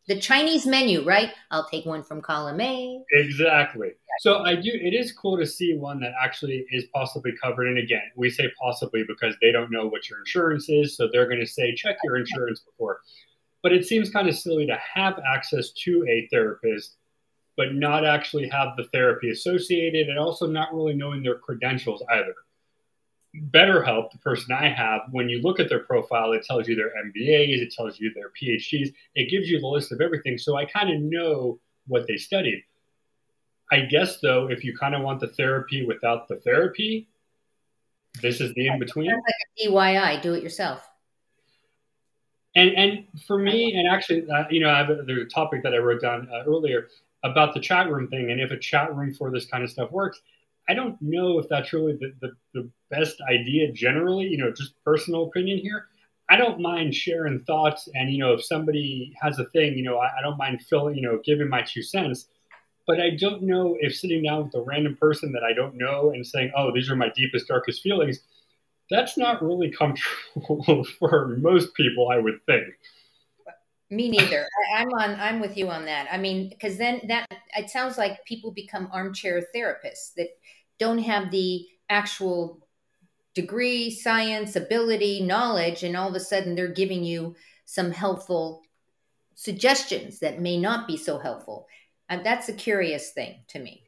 the 0.06 0.20
Chinese 0.20 0.66
menu, 0.66 1.04
right? 1.04 1.32
I'll 1.50 1.68
take 1.68 1.84
one 1.84 2.02
from 2.02 2.22
column 2.22 2.60
A. 2.60 3.02
Exactly. 3.12 3.90
So 4.20 4.44
I 4.44 4.54
do. 4.54 4.70
It 4.72 4.94
is 4.94 5.12
cool 5.12 5.36
to 5.36 5.46
see 5.46 5.76
one 5.76 6.00
that 6.00 6.12
actually 6.22 6.64
is 6.70 6.84
possibly 6.94 7.32
covered. 7.42 7.66
And 7.66 7.78
again, 7.78 8.02
we 8.16 8.30
say 8.30 8.50
possibly 8.60 9.04
because 9.06 9.34
they 9.40 9.50
don't 9.50 9.70
know 9.70 9.86
what 9.86 10.08
your 10.08 10.20
insurance 10.20 10.68
is, 10.68 10.96
so 10.96 11.08
they're 11.12 11.26
going 11.26 11.40
to 11.40 11.46
say 11.46 11.74
check 11.74 11.96
your 12.04 12.16
insurance 12.16 12.60
before. 12.60 13.00
But 13.62 13.72
it 13.72 13.84
seems 13.84 14.10
kind 14.10 14.28
of 14.28 14.36
silly 14.36 14.66
to 14.66 14.78
have 14.94 15.18
access 15.26 15.72
to 15.84 16.06
a 16.08 16.28
therapist, 16.30 16.96
but 17.56 17.74
not 17.74 18.06
actually 18.06 18.48
have 18.48 18.76
the 18.76 18.84
therapy 18.92 19.30
associated, 19.30 20.08
and 20.08 20.18
also 20.18 20.46
not 20.46 20.72
really 20.72 20.94
knowing 20.94 21.22
their 21.22 21.38
credentials 21.38 22.02
either. 22.12 22.34
BetterHelp, 23.50 24.10
the 24.12 24.18
person 24.18 24.52
I 24.52 24.68
have, 24.68 25.02
when 25.10 25.28
you 25.28 25.40
look 25.42 25.60
at 25.60 25.68
their 25.68 25.80
profile, 25.80 26.32
it 26.32 26.44
tells 26.44 26.68
you 26.68 26.74
their 26.74 26.92
MBAs, 27.04 27.62
it 27.62 27.72
tells 27.72 27.98
you 27.98 28.12
their 28.14 28.30
PhDs, 28.30 28.92
it 29.14 29.30
gives 29.30 29.48
you 29.48 29.60
the 29.60 29.66
list 29.66 29.92
of 29.92 30.00
everything. 30.00 30.38
So 30.38 30.56
I 30.56 30.64
kind 30.64 30.90
of 30.90 31.00
know 31.00 31.58
what 31.86 32.06
they 32.06 32.16
studied. 32.16 32.62
I 33.70 33.80
guess 33.80 34.20
though, 34.20 34.48
if 34.48 34.64
you 34.64 34.76
kind 34.76 34.94
of 34.94 35.02
want 35.02 35.20
the 35.20 35.28
therapy 35.28 35.84
without 35.84 36.28
the 36.28 36.36
therapy, 36.36 37.08
this 38.22 38.40
is 38.40 38.54
the 38.54 38.68
in 38.68 38.78
between. 38.78 39.10
Like 39.10 39.68
DIY, 39.68 40.22
do 40.22 40.34
it 40.34 40.42
yourself. 40.42 40.88
And 42.54 42.70
and 42.70 43.04
for 43.26 43.38
me, 43.38 43.74
and 43.74 43.86
actually, 43.86 44.28
uh, 44.30 44.44
you 44.50 44.60
know, 44.60 44.70
I 44.70 44.78
have 44.78 44.90
a, 44.90 45.02
there's 45.02 45.26
a 45.26 45.28
topic 45.28 45.62
that 45.62 45.74
I 45.74 45.78
wrote 45.78 46.00
down 46.00 46.28
uh, 46.32 46.44
earlier 46.46 46.88
about 47.22 47.52
the 47.54 47.60
chat 47.60 47.90
room 47.90 48.08
thing, 48.08 48.30
and 48.30 48.40
if 48.40 48.50
a 48.50 48.56
chat 48.56 48.94
room 48.94 49.12
for 49.12 49.30
this 49.30 49.46
kind 49.46 49.62
of 49.62 49.70
stuff 49.70 49.90
works. 49.90 50.20
I 50.68 50.74
don't 50.74 51.00
know 51.00 51.38
if 51.38 51.48
that's 51.48 51.72
really 51.72 51.92
the, 51.92 52.12
the, 52.20 52.32
the 52.54 52.70
best 52.90 53.20
idea 53.30 53.72
generally, 53.72 54.26
you 54.26 54.38
know, 54.38 54.52
just 54.52 54.74
personal 54.84 55.24
opinion 55.24 55.58
here. 55.58 55.86
I 56.28 56.36
don't 56.36 56.60
mind 56.60 56.94
sharing 56.94 57.40
thoughts. 57.44 57.88
And, 57.94 58.10
you 58.10 58.18
know, 58.18 58.32
if 58.32 58.44
somebody 58.44 59.14
has 59.20 59.38
a 59.38 59.44
thing, 59.46 59.74
you 59.74 59.84
know, 59.84 59.98
I, 59.98 60.06
I 60.18 60.22
don't 60.22 60.38
mind 60.38 60.62
filling, 60.62 60.96
you 60.96 61.02
know, 61.02 61.20
giving 61.24 61.48
my 61.48 61.62
two 61.62 61.82
cents. 61.82 62.26
But 62.86 63.00
I 63.00 63.10
don't 63.10 63.42
know 63.42 63.76
if 63.80 63.94
sitting 63.94 64.24
down 64.24 64.44
with 64.44 64.54
a 64.54 64.60
random 64.60 64.96
person 64.96 65.32
that 65.32 65.42
I 65.42 65.52
don't 65.52 65.76
know 65.76 66.10
and 66.10 66.26
saying, 66.26 66.52
oh, 66.56 66.72
these 66.72 66.90
are 66.90 66.96
my 66.96 67.10
deepest, 67.14 67.48
darkest 67.48 67.82
feelings, 67.82 68.20
that's 68.90 69.18
not 69.18 69.42
really 69.42 69.70
comfortable 69.70 70.84
for 70.98 71.36
most 71.38 71.74
people, 71.74 72.08
I 72.10 72.18
would 72.18 72.44
think. 72.46 72.66
Me 73.90 74.08
neither. 74.08 74.48
I, 74.76 74.82
am 74.82 74.88
on. 74.88 75.20
I'm 75.20 75.40
with 75.40 75.56
you 75.56 75.68
on 75.68 75.84
that. 75.84 76.08
I 76.10 76.18
mean, 76.18 76.48
because 76.48 76.76
then 76.76 77.02
that 77.08 77.26
it 77.56 77.70
sounds 77.70 77.96
like 77.96 78.24
people 78.24 78.50
become 78.50 78.88
armchair 78.92 79.44
therapists 79.54 80.12
that 80.16 80.28
don't 80.78 80.98
have 80.98 81.30
the 81.30 81.66
actual 81.88 82.66
degree, 83.34 83.90
science, 83.90 84.56
ability, 84.56 85.22
knowledge, 85.22 85.84
and 85.84 85.96
all 85.96 86.08
of 86.08 86.14
a 86.14 86.20
sudden 86.20 86.56
they're 86.56 86.68
giving 86.68 87.04
you 87.04 87.36
some 87.64 87.92
helpful 87.92 88.62
suggestions 89.34 90.18
that 90.18 90.40
may 90.40 90.58
not 90.58 90.88
be 90.88 90.96
so 90.96 91.18
helpful. 91.18 91.66
And 92.08 92.24
that's 92.26 92.48
a 92.48 92.54
curious 92.54 93.12
thing 93.12 93.44
to 93.48 93.58
me. 93.58 93.85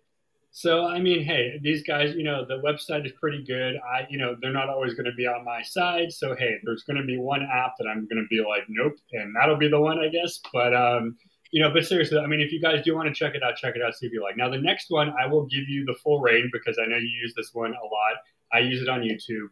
So 0.59 0.87
I 0.87 0.99
mean, 0.99 1.23
hey, 1.23 1.61
these 1.62 1.85
guys, 1.85 2.16
you 2.16 2.25
know, 2.25 2.44
the 2.44 2.61
website 2.66 3.07
is 3.07 3.12
pretty 3.12 3.44
good. 3.44 3.77
I, 3.77 4.09
you 4.11 4.18
know, 4.18 4.35
they're 4.42 4.53
not 4.53 4.68
always 4.68 4.92
going 4.92 5.05
to 5.05 5.12
be 5.12 5.25
on 5.25 5.44
my 5.44 5.62
side. 5.62 6.12
So 6.12 6.35
hey, 6.35 6.57
there's 6.64 6.83
going 6.83 6.97
to 6.97 7.05
be 7.05 7.16
one 7.16 7.42
app 7.44 7.75
that 7.79 7.87
I'm 7.87 8.09
going 8.09 8.21
to 8.21 8.27
be 8.29 8.42
like, 8.42 8.64
nope, 8.68 8.94
and 9.12 9.33
that'll 9.37 9.57
be 9.57 9.68
the 9.68 9.81
one, 9.81 10.01
I 10.01 10.09
guess. 10.09 10.40
But 10.53 10.75
um, 10.75 11.16
you 11.53 11.62
know, 11.62 11.73
but 11.73 11.87
seriously, 11.87 12.18
I 12.18 12.27
mean, 12.27 12.40
if 12.40 12.51
you 12.51 12.61
guys 12.61 12.83
do 12.85 12.92
want 12.97 13.07
to 13.07 13.14
check 13.14 13.37
it 13.37 13.42
out, 13.44 13.55
check 13.55 13.77
it 13.77 13.83
out, 13.83 13.94
see 13.94 14.07
if 14.07 14.12
you 14.12 14.21
like. 14.21 14.37
Now, 14.37 14.51
the 14.51 14.61
next 14.61 14.87
one, 14.88 15.14
I 15.16 15.29
will 15.29 15.47
give 15.47 15.68
you 15.68 15.85
the 15.85 15.94
full 16.03 16.21
rein 16.21 16.51
because 16.53 16.77
I 16.77 16.87
know 16.88 16.97
you 16.97 17.07
use 17.23 17.35
this 17.37 17.51
one 17.53 17.71
a 17.71 17.85
lot. 17.85 18.16
I 18.53 18.59
use 18.59 18.83
it 18.83 18.88
on 18.88 19.03
YouTube. 19.03 19.47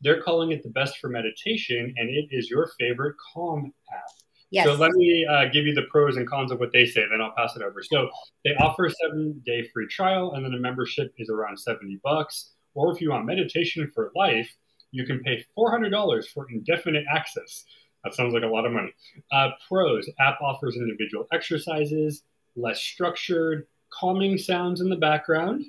They're 0.00 0.22
calling 0.22 0.52
it 0.52 0.62
the 0.62 0.70
best 0.70 0.98
for 0.98 1.08
meditation, 1.08 1.92
and 1.96 2.08
it 2.08 2.28
is 2.30 2.48
your 2.48 2.70
favorite 2.78 3.16
Calm 3.34 3.72
app. 3.92 4.21
Yes. 4.52 4.66
So 4.66 4.74
let 4.74 4.92
me 4.92 5.26
uh, 5.28 5.46
give 5.46 5.64
you 5.64 5.74
the 5.74 5.86
pros 5.90 6.18
and 6.18 6.28
cons 6.28 6.52
of 6.52 6.60
what 6.60 6.72
they 6.72 6.84
say, 6.84 7.02
then 7.10 7.20
I'll 7.22 7.34
pass 7.34 7.56
it 7.56 7.62
over. 7.62 7.82
So 7.82 8.10
they 8.44 8.50
offer 8.60 8.84
a 8.84 8.90
seven-day 8.90 9.68
free 9.72 9.88
trial, 9.88 10.34
and 10.34 10.44
then 10.44 10.52
a 10.52 10.58
membership 10.58 11.12
is 11.16 11.30
around 11.30 11.58
seventy 11.58 11.98
bucks. 12.04 12.52
Or 12.74 12.92
if 12.92 13.00
you 13.00 13.10
want 13.10 13.24
meditation 13.24 13.90
for 13.94 14.12
life, 14.14 14.54
you 14.90 15.06
can 15.06 15.20
pay 15.20 15.44
four 15.54 15.70
hundred 15.70 15.90
dollars 15.90 16.28
for 16.28 16.46
indefinite 16.50 17.04
access. 17.10 17.64
That 18.04 18.14
sounds 18.14 18.34
like 18.34 18.42
a 18.42 18.46
lot 18.46 18.66
of 18.66 18.72
money. 18.72 18.92
Uh, 19.30 19.50
pros 19.68 20.06
app 20.20 20.38
offers 20.42 20.76
individual 20.76 21.26
exercises, 21.32 22.22
less 22.54 22.80
structured, 22.80 23.66
calming 23.90 24.36
sounds 24.36 24.80
in 24.82 24.90
the 24.90 24.96
background, 24.96 25.64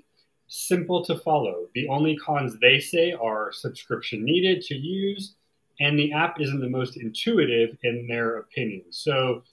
simple 0.47 1.05
to 1.05 1.17
follow. 1.19 1.67
The 1.73 1.87
only 1.87 2.17
cons 2.17 2.57
they 2.59 2.79
say 2.79 3.13
are 3.13 3.51
subscription 3.53 4.25
needed 4.25 4.61
to 4.63 4.75
use, 4.75 5.35
and 5.79 5.97
the 5.97 6.13
app 6.13 6.39
isn't 6.39 6.59
the 6.59 6.69
most 6.69 6.97
intuitive 6.97 7.77
in 7.83 8.07
their 8.07 8.37
opinion. 8.37 8.83
So 8.89 9.43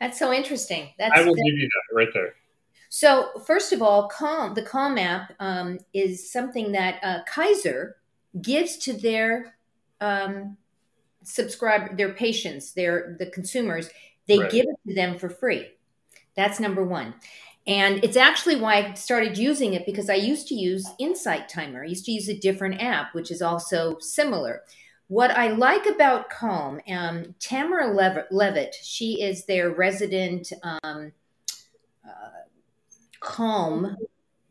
that's 0.00 0.18
so 0.18 0.32
interesting. 0.32 0.90
That's, 0.98 1.18
I 1.18 1.24
will 1.24 1.34
give 1.34 1.54
you 1.54 1.68
that 1.68 1.96
right 1.96 2.08
there. 2.12 2.34
So 2.88 3.30
first 3.44 3.72
of 3.72 3.82
all, 3.82 4.08
Calm, 4.08 4.54
the 4.54 4.62
Calm 4.62 4.98
app 4.98 5.32
um, 5.40 5.78
is 5.92 6.30
something 6.30 6.72
that 6.72 7.00
uh, 7.02 7.18
Kaiser 7.26 7.96
gives 8.40 8.76
to 8.78 8.92
their 8.92 9.56
um, 10.00 10.56
subscribe 11.22 11.96
their 11.96 12.12
patients, 12.12 12.72
their 12.72 13.16
the 13.18 13.26
consumers, 13.26 13.90
they 14.28 14.38
right. 14.38 14.50
give 14.50 14.66
it 14.66 14.88
to 14.88 14.94
them 14.94 15.18
for 15.18 15.28
free. 15.28 15.68
That's 16.36 16.60
number 16.60 16.84
one. 16.84 17.14
And 17.66 18.04
it's 18.04 18.16
actually 18.16 18.56
why 18.56 18.76
I 18.76 18.94
started 18.94 19.36
using 19.36 19.74
it 19.74 19.86
because 19.86 20.08
I 20.08 20.14
used 20.14 20.46
to 20.48 20.54
use 20.54 20.88
Insight 20.98 21.48
Timer. 21.48 21.82
I 21.82 21.86
used 21.86 22.04
to 22.04 22.12
use 22.12 22.28
a 22.28 22.38
different 22.38 22.80
app, 22.80 23.12
which 23.12 23.30
is 23.30 23.42
also 23.42 23.98
similar. 23.98 24.62
What 25.08 25.30
I 25.30 25.48
like 25.48 25.86
about 25.86 26.30
Calm, 26.30 26.80
um, 26.88 27.34
Tamara 27.38 27.92
Levitt, 28.30 28.74
she 28.82 29.22
is 29.22 29.44
their 29.44 29.70
resident 29.70 30.52
um, 30.62 31.12
uh, 32.04 32.42
Calm 33.20 33.96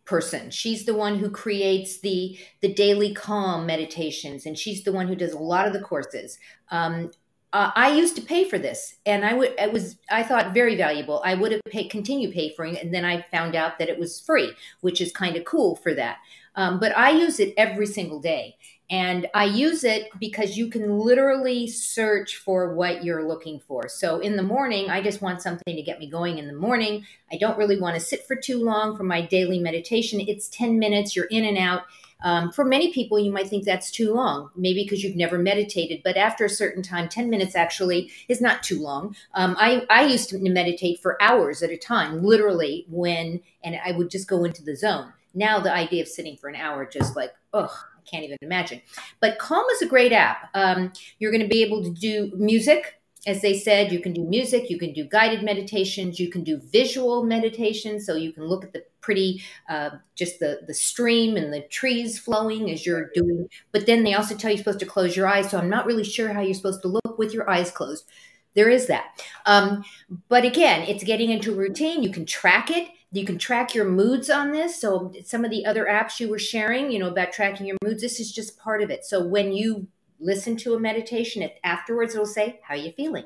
person. 0.05 0.51
She's 0.51 0.85
the 0.85 0.93
one 0.93 1.17
who 1.17 1.29
creates 1.29 1.99
the 1.99 2.37
the 2.61 2.73
daily 2.73 3.13
calm 3.13 3.65
meditations, 3.65 4.45
and 4.45 4.57
she's 4.57 4.83
the 4.83 4.93
one 4.93 5.07
who 5.07 5.15
does 5.15 5.33
a 5.33 5.39
lot 5.39 5.67
of 5.67 5.73
the 5.73 5.81
courses. 5.81 6.37
Um, 6.71 7.11
uh, 7.51 7.71
I 7.75 7.95
used 7.95 8.15
to 8.17 8.21
pay 8.21 8.47
for 8.47 8.57
this, 8.57 8.95
and 9.05 9.25
I 9.25 9.33
would 9.33 9.53
it 9.57 9.73
was 9.73 9.97
I 10.09 10.23
thought 10.23 10.53
very 10.53 10.75
valuable. 10.75 11.21
I 11.25 11.35
would 11.35 11.51
have 11.51 11.61
paid 11.69 11.89
continue 11.89 12.31
pay 12.31 12.53
for 12.53 12.65
it, 12.65 12.81
and 12.81 12.93
then 12.93 13.03
I 13.03 13.25
found 13.31 13.55
out 13.55 13.79
that 13.79 13.89
it 13.89 13.99
was 13.99 14.19
free, 14.19 14.53
which 14.81 15.01
is 15.01 15.11
kind 15.11 15.35
of 15.35 15.45
cool 15.45 15.75
for 15.75 15.93
that. 15.95 16.17
Um, 16.55 16.79
but 16.79 16.97
I 16.97 17.11
use 17.11 17.39
it 17.39 17.53
every 17.57 17.85
single 17.85 18.21
day, 18.21 18.55
and 18.89 19.27
I 19.33 19.45
use 19.45 19.83
it 19.83 20.09
because 20.19 20.57
you 20.57 20.69
can 20.69 20.99
literally 20.99 21.67
search 21.67 22.37
for 22.37 22.75
what 22.75 23.03
you're 23.03 23.27
looking 23.27 23.59
for. 23.59 23.87
So 23.89 24.19
in 24.19 24.35
the 24.35 24.43
morning, 24.43 24.89
I 24.89 25.01
just 25.01 25.21
want 25.21 25.41
something 25.41 25.75
to 25.75 25.81
get 25.81 25.99
me 25.99 26.07
going 26.07 26.37
in 26.37 26.47
the 26.47 26.53
morning. 26.53 27.05
I 27.31 27.37
don't 27.37 27.57
really 27.57 27.79
want 27.79 27.95
to 27.95 27.99
sit 27.99 28.27
for 28.27 28.35
too 28.35 28.63
long 28.63 28.95
for 28.95 29.03
my 29.03 29.21
daily 29.21 29.59
meditation. 29.59 30.21
It's 30.21 30.47
10 30.49 30.77
minutes, 30.77 31.15
you're 31.15 31.25
in 31.25 31.45
and 31.45 31.57
out. 31.57 31.83
Um, 32.23 32.51
for 32.51 32.63
many 32.63 32.93
people, 32.93 33.19
you 33.19 33.31
might 33.31 33.49
think 33.49 33.65
that's 33.65 33.91
too 33.91 34.13
long, 34.13 34.49
maybe 34.55 34.83
because 34.83 35.03
you've 35.03 35.15
never 35.15 35.37
meditated. 35.37 36.01
But 36.03 36.15
after 36.15 36.45
a 36.45 36.49
certain 36.49 36.81
time, 36.81 37.09
10 37.09 37.29
minutes 37.29 37.55
actually 37.55 38.11
is 38.27 38.41
not 38.41 38.63
too 38.63 38.81
long. 38.81 39.15
Um, 39.33 39.55
I, 39.59 39.85
I 39.89 40.05
used 40.05 40.29
to 40.29 40.39
meditate 40.39 40.99
for 41.01 41.21
hours 41.21 41.61
at 41.61 41.71
a 41.71 41.77
time, 41.77 42.23
literally, 42.23 42.85
when, 42.89 43.41
and 43.63 43.79
I 43.83 43.91
would 43.91 44.09
just 44.09 44.27
go 44.27 44.43
into 44.43 44.63
the 44.63 44.75
zone. 44.75 45.11
Now, 45.33 45.59
the 45.59 45.73
idea 45.73 46.01
of 46.01 46.07
sitting 46.07 46.37
for 46.37 46.47
an 46.47 46.55
hour, 46.55 46.85
just 46.85 47.15
like, 47.15 47.33
ugh, 47.53 47.75
can't 48.09 48.23
even 48.23 48.37
imagine. 48.41 48.81
But 49.19 49.39
Calm 49.39 49.65
is 49.73 49.81
a 49.81 49.87
great 49.87 50.11
app. 50.11 50.49
Um, 50.53 50.93
you're 51.19 51.31
going 51.31 51.43
to 51.43 51.47
be 51.47 51.63
able 51.63 51.83
to 51.83 51.89
do 51.89 52.31
music 52.35 52.95
as 53.25 53.41
they 53.41 53.57
said, 53.57 53.91
you 53.91 53.99
can 53.99 54.13
do 54.13 54.23
music, 54.23 54.69
you 54.69 54.77
can 54.77 54.93
do 54.93 55.03
guided 55.03 55.41
meditations, 55.43 56.19
you 56.19 56.29
can 56.29 56.43
do 56.43 56.57
visual 56.57 57.23
meditation. 57.23 57.99
So 57.99 58.15
you 58.15 58.31
can 58.31 58.45
look 58.45 58.63
at 58.63 58.73
the 58.73 58.83
pretty, 59.01 59.43
uh, 59.67 59.91
just 60.15 60.39
the, 60.39 60.61
the 60.67 60.73
stream 60.73 61.35
and 61.35 61.51
the 61.51 61.61
trees 61.61 62.19
flowing 62.19 62.69
as 62.69 62.85
you're 62.85 63.09
doing. 63.15 63.49
But 63.71 63.87
then 63.87 64.03
they 64.03 64.13
also 64.13 64.35
tell 64.35 64.51
you 64.51 64.57
you're 64.57 64.63
supposed 64.63 64.79
to 64.79 64.85
close 64.85 65.15
your 65.15 65.27
eyes. 65.27 65.49
So 65.49 65.57
I'm 65.57 65.69
not 65.69 65.87
really 65.87 66.03
sure 66.03 66.33
how 66.33 66.41
you're 66.41 66.53
supposed 66.53 66.83
to 66.83 66.87
look 66.87 67.17
with 67.17 67.33
your 67.33 67.49
eyes 67.49 67.71
closed. 67.71 68.05
There 68.53 68.69
is 68.69 68.87
that. 68.87 69.21
Um, 69.45 69.83
but 70.29 70.45
again, 70.45 70.83
it's 70.83 71.03
getting 71.03 71.31
into 71.31 71.51
routine. 71.51 72.03
You 72.03 72.11
can 72.11 72.25
track 72.25 72.69
it. 72.69 72.89
You 73.15 73.25
can 73.25 73.37
track 73.37 73.73
your 73.73 73.85
moods 73.85 74.29
on 74.29 74.51
this. 74.51 74.79
So 74.79 75.13
some 75.23 75.45
of 75.45 75.51
the 75.51 75.65
other 75.65 75.85
apps 75.85 76.19
you 76.19 76.29
were 76.29 76.39
sharing, 76.39 76.91
you 76.91 76.99
know, 76.99 77.07
about 77.07 77.31
tracking 77.31 77.65
your 77.65 77.77
moods, 77.83 78.01
this 78.01 78.19
is 78.19 78.31
just 78.31 78.57
part 78.57 78.81
of 78.81 78.89
it. 78.89 79.05
So 79.05 79.25
when 79.25 79.53
you 79.53 79.87
listen 80.19 80.57
to 80.57 80.73
a 80.73 80.79
meditation. 80.79 81.41
If 81.41 81.51
afterwards 81.63 82.13
it'll 82.13 82.25
say, 82.25 82.59
How 82.63 82.75
are 82.75 82.77
you 82.77 82.91
feeling? 82.91 83.25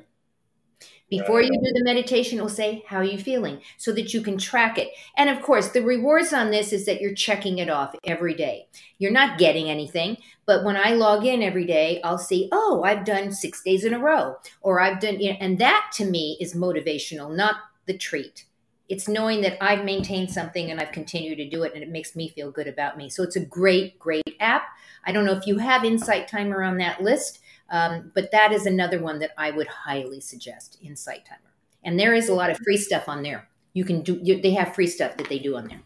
Before 1.10 1.42
you 1.42 1.50
do 1.50 1.72
the 1.74 1.82
meditation, 1.84 2.38
it 2.38 2.42
will 2.42 2.48
say, 2.48 2.84
How 2.86 2.98
are 2.98 3.04
you 3.04 3.18
feeling? 3.18 3.60
So 3.78 3.92
that 3.92 4.14
you 4.14 4.22
can 4.22 4.38
track 4.38 4.78
it. 4.78 4.90
And 5.16 5.28
of 5.28 5.42
course, 5.42 5.68
the 5.68 5.82
rewards 5.82 6.32
on 6.32 6.50
this 6.50 6.72
is 6.72 6.86
that 6.86 7.00
you're 7.00 7.14
checking 7.14 7.58
it 7.58 7.68
off 7.68 7.94
every 8.04 8.34
day. 8.34 8.68
You're 8.98 9.10
not 9.10 9.38
getting 9.38 9.68
anything, 9.68 10.18
but 10.46 10.64
when 10.64 10.76
I 10.76 10.92
log 10.92 11.24
in 11.26 11.42
every 11.42 11.66
day, 11.66 12.00
I'll 12.04 12.18
see, 12.18 12.48
Oh, 12.52 12.82
I've 12.84 13.04
done 13.04 13.32
six 13.32 13.62
days 13.62 13.84
in 13.84 13.94
a 13.94 13.98
row, 13.98 14.36
or 14.60 14.80
I've 14.80 15.00
done, 15.00 15.20
you 15.20 15.32
know, 15.32 15.38
and 15.40 15.58
that 15.58 15.90
to 15.94 16.04
me 16.04 16.36
is 16.40 16.54
motivational, 16.54 17.34
not 17.34 17.56
the 17.86 17.98
treat. 17.98 18.44
It's 18.90 19.08
knowing 19.08 19.40
that 19.42 19.56
I've 19.62 19.84
maintained 19.84 20.30
something 20.30 20.70
and 20.70 20.80
I've 20.80 20.92
continued 20.92 21.36
to 21.36 21.48
do 21.48 21.62
it 21.62 21.72
and 21.74 21.82
it 21.82 21.88
makes 21.88 22.14
me 22.14 22.28
feel 22.28 22.50
good 22.50 22.66
about 22.66 22.98
me. 22.98 23.08
So 23.08 23.22
it's 23.22 23.36
a 23.36 23.44
great, 23.44 23.98
great 23.98 24.36
app. 24.40 24.64
I 25.06 25.12
don't 25.12 25.24
know 25.24 25.32
if 25.32 25.46
you 25.46 25.58
have 25.58 25.84
Insight 25.84 26.28
Timer 26.28 26.62
on 26.62 26.76
that 26.78 27.00
list, 27.00 27.40
um, 27.70 28.10
but 28.14 28.32
that 28.32 28.52
is 28.52 28.66
another 28.66 29.00
one 29.00 29.20
that 29.20 29.30
I 29.38 29.52
would 29.52 29.68
highly 29.68 30.20
suggest, 30.20 30.76
Insight 30.82 31.24
Timer. 31.24 31.54
And 31.84 31.98
there 31.98 32.14
is 32.14 32.28
a 32.28 32.34
lot 32.34 32.50
of 32.50 32.58
free 32.58 32.76
stuff 32.76 33.08
on 33.08 33.22
there. 33.22 33.48
You 33.72 33.84
can 33.84 34.02
do, 34.02 34.18
you, 34.22 34.42
they 34.42 34.52
have 34.54 34.74
free 34.74 34.88
stuff 34.88 35.16
that 35.16 35.28
they 35.28 35.38
do 35.38 35.56
on 35.56 35.68
there. 35.68 35.80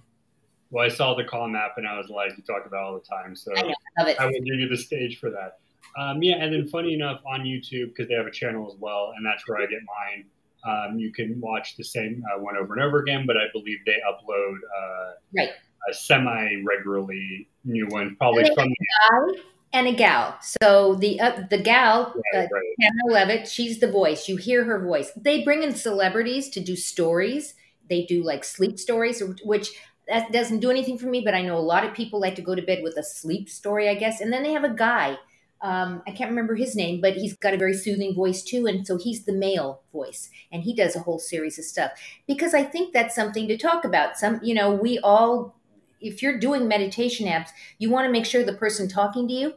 Well, 0.70 0.84
I 0.84 0.88
saw 0.88 1.14
the 1.14 1.24
Calm 1.24 1.54
app 1.54 1.74
and 1.76 1.86
I 1.86 1.96
was 1.96 2.08
like, 2.08 2.32
you 2.36 2.42
talk 2.42 2.66
about 2.66 2.82
all 2.82 2.94
the 2.94 3.06
time. 3.06 3.36
So 3.36 3.52
I, 3.54 3.62
know, 3.62 3.74
I, 3.98 4.16
I 4.18 4.26
will 4.26 4.32
give 4.32 4.58
you 4.58 4.68
the 4.68 4.76
stage 4.76 5.20
for 5.20 5.30
that. 5.30 5.58
Um, 5.96 6.22
yeah, 6.22 6.36
and 6.36 6.52
then 6.52 6.66
funny 6.66 6.94
enough, 6.94 7.20
on 7.26 7.42
YouTube, 7.42 7.88
because 7.88 8.08
they 8.08 8.14
have 8.14 8.26
a 8.26 8.30
channel 8.30 8.66
as 8.66 8.76
well, 8.80 9.12
and 9.16 9.24
that's 9.24 9.46
where 9.46 9.58
I 9.58 9.66
get 9.66 9.80
mine. 9.84 10.24
Um, 10.64 10.98
you 10.98 11.12
can 11.12 11.40
watch 11.40 11.76
the 11.76 11.84
same 11.84 12.24
uh, 12.32 12.40
one 12.40 12.56
over 12.56 12.74
and 12.74 12.82
over 12.82 13.00
again, 13.00 13.24
but 13.26 13.36
I 13.36 13.44
believe 13.52 13.78
they 13.84 13.98
upload 14.08 14.54
uh, 14.54 15.12
right. 15.36 15.50
semi 15.92 16.62
regularly 16.64 17.48
new 17.64 17.86
ones, 17.88 18.16
probably 18.18 18.44
from 18.54 18.68
the 18.68 19.42
and 19.74 19.88
a 19.88 19.92
gal. 19.92 20.38
So 20.40 20.94
the 20.94 21.20
uh, 21.20 21.42
the 21.50 21.58
gal, 21.58 22.14
right, 22.32 22.44
uh, 22.44 22.48
right. 22.50 22.74
Hannah 22.80 23.12
Levitt, 23.12 23.48
she's 23.48 23.80
the 23.80 23.90
voice. 23.90 24.28
You 24.28 24.36
hear 24.36 24.64
her 24.64 24.82
voice. 24.82 25.10
They 25.16 25.42
bring 25.42 25.62
in 25.62 25.74
celebrities 25.74 26.48
to 26.50 26.60
do 26.60 26.76
stories. 26.76 27.54
They 27.90 28.06
do 28.06 28.22
like 28.22 28.44
sleep 28.44 28.78
stories, 28.78 29.22
which 29.44 29.72
that 30.08 30.32
doesn't 30.32 30.60
do 30.60 30.70
anything 30.70 30.96
for 30.96 31.06
me. 31.06 31.22
But 31.22 31.34
I 31.34 31.42
know 31.42 31.58
a 31.58 31.58
lot 31.58 31.84
of 31.84 31.92
people 31.92 32.20
like 32.20 32.36
to 32.36 32.42
go 32.42 32.54
to 32.54 32.62
bed 32.62 32.82
with 32.82 32.96
a 32.96 33.02
sleep 33.02 33.50
story, 33.50 33.88
I 33.88 33.96
guess. 33.96 34.20
And 34.20 34.32
then 34.32 34.44
they 34.44 34.52
have 34.52 34.64
a 34.64 34.72
guy 34.72 35.18
um, 35.64 36.02
I 36.06 36.10
can't 36.10 36.28
remember 36.28 36.54
his 36.54 36.76
name, 36.76 37.00
but 37.00 37.14
he's 37.14 37.34
got 37.38 37.54
a 37.54 37.56
very 37.56 37.72
soothing 37.72 38.14
voice 38.14 38.42
too. 38.42 38.66
And 38.66 38.86
so 38.86 38.98
he's 38.98 39.24
the 39.24 39.32
male 39.32 39.80
voice 39.94 40.28
and 40.52 40.62
he 40.62 40.74
does 40.74 40.94
a 40.94 41.00
whole 41.00 41.18
series 41.18 41.58
of 41.58 41.64
stuff 41.64 41.92
because 42.28 42.52
I 42.52 42.62
think 42.62 42.92
that's 42.92 43.14
something 43.14 43.48
to 43.48 43.56
talk 43.56 43.86
about. 43.86 44.18
Some, 44.18 44.40
you 44.42 44.52
know, 44.54 44.70
we 44.70 44.98
all, 44.98 45.58
if 46.02 46.20
you're 46.20 46.38
doing 46.38 46.68
meditation 46.68 47.26
apps, 47.26 47.48
you 47.78 47.88
want 47.88 48.04
to 48.04 48.12
make 48.12 48.26
sure 48.26 48.44
the 48.44 48.52
person 48.52 48.88
talking 48.88 49.26
to 49.26 49.32
you, 49.32 49.54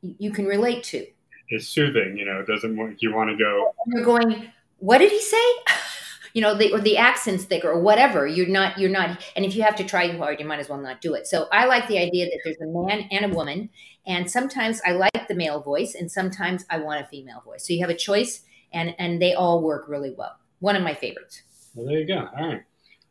you 0.00 0.30
can 0.30 0.46
relate 0.46 0.84
to. 0.84 1.06
It's 1.50 1.68
soothing, 1.68 2.16
you 2.16 2.24
know, 2.24 2.40
it 2.40 2.46
doesn't 2.46 2.74
want, 2.78 3.02
you 3.02 3.14
want 3.14 3.28
to 3.28 3.36
go. 3.36 3.74
You're 3.88 4.06
going, 4.06 4.50
what 4.78 4.98
did 4.98 5.12
he 5.12 5.20
say? 5.20 5.36
you 6.32 6.40
know, 6.40 6.54
the, 6.54 6.72
or 6.72 6.80
the 6.80 6.96
accent's 6.96 7.44
thicker 7.44 7.70
or 7.70 7.80
whatever. 7.80 8.26
You're 8.26 8.48
not, 8.48 8.78
you're 8.78 8.90
not, 8.90 9.22
and 9.36 9.44
if 9.44 9.54
you 9.54 9.62
have 9.62 9.76
to 9.76 9.84
try 9.84 10.08
hard, 10.16 10.40
you 10.40 10.46
might 10.46 10.60
as 10.60 10.68
well 10.68 10.80
not 10.80 11.00
do 11.00 11.14
it. 11.14 11.26
So 11.26 11.48
I 11.52 11.66
like 11.66 11.88
the 11.88 11.98
idea 11.98 12.26
that 12.26 12.40
there's 12.44 12.60
a 12.60 12.66
man 12.66 13.08
and 13.10 13.32
a 13.32 13.34
woman, 13.34 13.70
and 14.06 14.30
sometimes 14.30 14.80
I 14.84 14.92
like 14.92 15.28
the 15.28 15.34
male 15.34 15.60
voice, 15.60 15.94
and 15.94 16.10
sometimes 16.10 16.64
I 16.70 16.78
want 16.78 17.04
a 17.04 17.08
female 17.08 17.42
voice. 17.44 17.66
So 17.66 17.72
you 17.72 17.80
have 17.80 17.90
a 17.90 17.96
choice, 17.96 18.42
and 18.72 18.94
and 18.98 19.20
they 19.20 19.34
all 19.34 19.62
work 19.62 19.88
really 19.88 20.14
well. 20.16 20.36
One 20.60 20.76
of 20.76 20.82
my 20.82 20.94
favorites. 20.94 21.42
Well, 21.74 21.86
there 21.86 22.00
you 22.00 22.06
go. 22.06 22.28
All 22.36 22.48
right. 22.48 22.62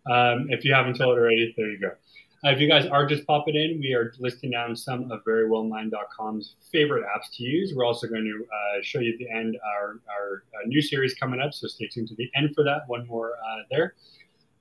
Um, 0.09 0.47
if 0.49 0.65
you 0.65 0.73
haven't 0.73 0.97
told 0.97 1.17
already, 1.17 1.53
there 1.55 1.69
you 1.69 1.79
go. 1.79 1.91
Uh, 2.45 2.51
if 2.51 2.59
you 2.59 2.69
guys 2.69 2.85
are 2.85 3.05
just 3.05 3.27
popping 3.27 3.55
in, 3.55 3.79
we 3.81 3.93
are 3.93 4.13
listing 4.17 4.51
down 4.51 4.73
some 4.73 5.11
of 5.11 5.21
verywellmind.com's 5.25 6.55
favorite 6.71 7.03
apps 7.03 7.35
to 7.35 7.43
use. 7.43 7.73
We're 7.75 7.85
also 7.85 8.07
going 8.07 8.23
to 8.23 8.45
uh, 8.45 8.81
show 8.81 8.99
you 8.99 9.11
at 9.11 9.19
the 9.19 9.29
end 9.29 9.57
our, 9.75 9.99
our 10.09 10.43
uh, 10.53 10.65
new 10.65 10.81
series 10.81 11.13
coming 11.15 11.41
up, 11.41 11.53
so 11.53 11.67
stay 11.67 11.87
tuned 11.87 12.07
to 12.07 12.15
the 12.15 12.31
end 12.35 12.55
for 12.55 12.63
that. 12.63 12.83
One 12.87 13.05
more 13.07 13.33
uh, 13.33 13.63
there. 13.69 13.95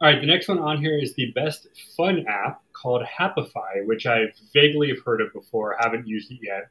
All 0.00 0.08
right, 0.08 0.20
the 0.20 0.26
next 0.26 0.48
one 0.48 0.58
on 0.58 0.78
here 0.78 0.98
is 0.98 1.14
the 1.14 1.30
best 1.32 1.68
fun 1.96 2.24
app 2.26 2.62
called 2.72 3.02
Happify, 3.04 3.86
which 3.86 4.06
I've 4.06 4.32
vaguely 4.52 4.88
have 4.88 5.04
heard 5.04 5.20
of 5.20 5.32
before, 5.32 5.76
haven't 5.78 6.06
used 6.06 6.32
it 6.32 6.38
yet. 6.42 6.68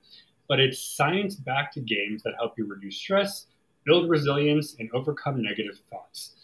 But 0.49 0.59
it's 0.59 0.81
science-backed 0.81 1.83
games 1.85 2.23
that 2.23 2.33
help 2.37 2.53
you 2.57 2.65
reduce 2.65 2.97
stress, 2.97 3.47
build 3.85 4.09
resilience, 4.09 4.75
and 4.79 4.89
overcome 4.93 5.41
negative 5.41 5.79
thoughts. 5.89 6.35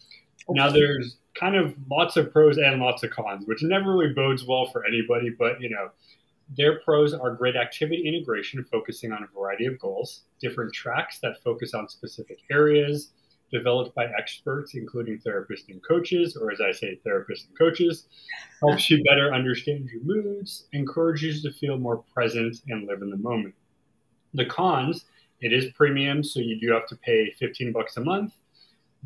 Now, 0.49 0.69
there's 0.69 1.17
kind 1.35 1.55
of 1.55 1.75
lots 1.89 2.17
of 2.17 2.31
pros 2.31 2.57
and 2.57 2.79
lots 2.79 3.03
of 3.03 3.11
cons, 3.11 3.45
which 3.45 3.63
never 3.63 3.95
really 3.95 4.13
bodes 4.13 4.45
well 4.45 4.65
for 4.65 4.85
anybody. 4.85 5.29
But 5.29 5.61
you 5.61 5.69
know, 5.69 5.89
their 6.55 6.79
pros 6.79 7.13
are 7.13 7.31
great 7.31 7.55
activity 7.55 8.07
integration, 8.07 8.63
focusing 8.71 9.11
on 9.11 9.23
a 9.23 9.27
variety 9.37 9.65
of 9.65 9.79
goals, 9.79 10.23
different 10.39 10.73
tracks 10.73 11.19
that 11.19 11.41
focus 11.43 11.73
on 11.73 11.89
specific 11.89 12.39
areas, 12.51 13.11
developed 13.51 13.95
by 13.95 14.05
experts, 14.17 14.75
including 14.75 15.19
therapists 15.19 15.69
and 15.69 15.81
coaches, 15.83 16.35
or 16.35 16.51
as 16.51 16.59
I 16.61 16.71
say, 16.71 16.99
therapists 17.05 17.47
and 17.47 17.57
coaches, 17.57 18.07
helps 18.59 18.89
you 18.89 19.03
better 19.03 19.33
understand 19.33 19.89
your 19.89 20.03
moods, 20.03 20.67
encourages 20.73 21.43
you 21.43 21.51
to 21.51 21.57
feel 21.57 21.77
more 21.77 22.03
present 22.13 22.61
and 22.67 22.87
live 22.87 23.01
in 23.01 23.09
the 23.09 23.17
moment. 23.17 23.53
The 24.33 24.45
cons, 24.45 25.05
it 25.41 25.53
is 25.53 25.71
premium, 25.73 26.23
so 26.23 26.39
you 26.39 26.59
do 26.59 26.71
have 26.71 26.87
to 26.87 26.95
pay 26.95 27.31
15 27.39 27.71
bucks 27.71 27.97
a 27.97 28.01
month 28.01 28.33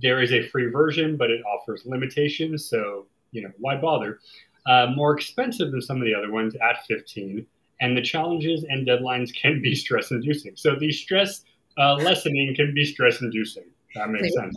there 0.02 0.22
is 0.22 0.32
a 0.32 0.48
free 0.48 0.70
version, 0.70 1.18
but 1.18 1.32
it 1.32 1.42
offers 1.46 1.86
limitations. 1.86 2.70
So, 2.70 3.06
you 3.32 3.42
know, 3.42 3.52
why 3.60 3.76
bother? 3.76 4.20
Uh, 4.66 4.88
more 4.96 5.18
expensive 5.18 5.72
than 5.72 5.82
some 5.82 5.98
of 5.98 6.04
the 6.04 6.14
other 6.14 6.32
ones 6.32 6.56
at 6.56 6.86
15. 6.88 7.46
And 7.80 7.96
the 7.96 8.02
challenges 8.02 8.66
and 8.68 8.88
deadlines 8.88 9.30
can 9.34 9.62
be 9.62 9.76
stress 9.76 10.12
inducing. 10.12 10.56
So, 10.56 10.76
the 10.76 10.92
stress 10.92 11.44
uh, 11.78 11.96
lessening 11.96 12.56
can 12.56 12.74
be 12.74 12.86
stress 12.86 13.22
inducing. 13.22 13.66
That 13.96 14.10
makes 14.10 14.34
sense. 14.34 14.56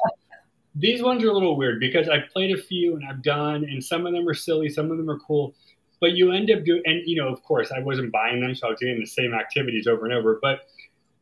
These 0.74 1.02
ones 1.02 1.24
are 1.24 1.28
a 1.28 1.32
little 1.32 1.56
weird 1.56 1.80
because 1.80 2.08
I've 2.08 2.30
played 2.32 2.56
a 2.56 2.62
few 2.62 2.96
and 2.96 3.04
I've 3.06 3.22
done, 3.22 3.64
and 3.64 3.82
some 3.82 4.06
of 4.06 4.12
them 4.12 4.28
are 4.28 4.34
silly, 4.34 4.68
some 4.68 4.90
of 4.90 4.96
them 4.96 5.10
are 5.10 5.18
cool. 5.18 5.54
But 6.00 6.12
you 6.12 6.32
end 6.32 6.50
up 6.50 6.64
doing, 6.64 6.82
and 6.86 7.02
you 7.04 7.20
know, 7.20 7.28
of 7.28 7.42
course, 7.42 7.70
I 7.72 7.80
wasn't 7.80 8.12
buying 8.12 8.40
them, 8.40 8.54
so 8.54 8.68
I 8.68 8.70
was 8.70 8.80
doing 8.80 8.98
the 8.98 9.06
same 9.06 9.34
activities 9.34 9.86
over 9.86 10.06
and 10.06 10.14
over. 10.14 10.38
But 10.40 10.68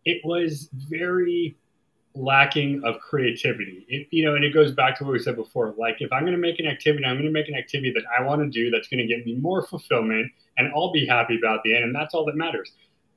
it 0.04 0.20
was 0.24 0.68
very 0.72 1.56
lacking 2.18 2.82
of 2.84 2.98
creativity. 3.00 3.86
It, 3.88 4.08
you 4.10 4.24
know, 4.24 4.34
and 4.34 4.44
it 4.44 4.52
goes 4.52 4.72
back 4.72 4.98
to 4.98 5.04
what 5.04 5.12
we 5.12 5.18
said 5.20 5.36
before. 5.36 5.74
Like, 5.78 5.96
if 6.00 6.12
I'm 6.12 6.22
going 6.22 6.32
to 6.32 6.38
make 6.38 6.58
an 6.58 6.66
activity, 6.66 7.04
I'm 7.04 7.14
going 7.14 7.26
to 7.26 7.32
make 7.32 7.48
an 7.48 7.54
activity 7.54 7.92
that 7.92 8.02
I 8.16 8.22
want 8.22 8.42
to 8.42 8.48
do 8.48 8.70
that's 8.70 8.88
going 8.88 8.98
to 8.98 9.06
get 9.06 9.24
me 9.24 9.36
more 9.36 9.64
fulfillment, 9.64 10.30
and 10.56 10.70
I'll 10.74 10.92
be 10.92 11.06
happy 11.06 11.38
about 11.38 11.62
the 11.62 11.76
end, 11.76 11.84
and 11.84 11.94
that's 11.94 12.14
all 12.14 12.24
that 12.26 12.36
matters. 12.36 12.72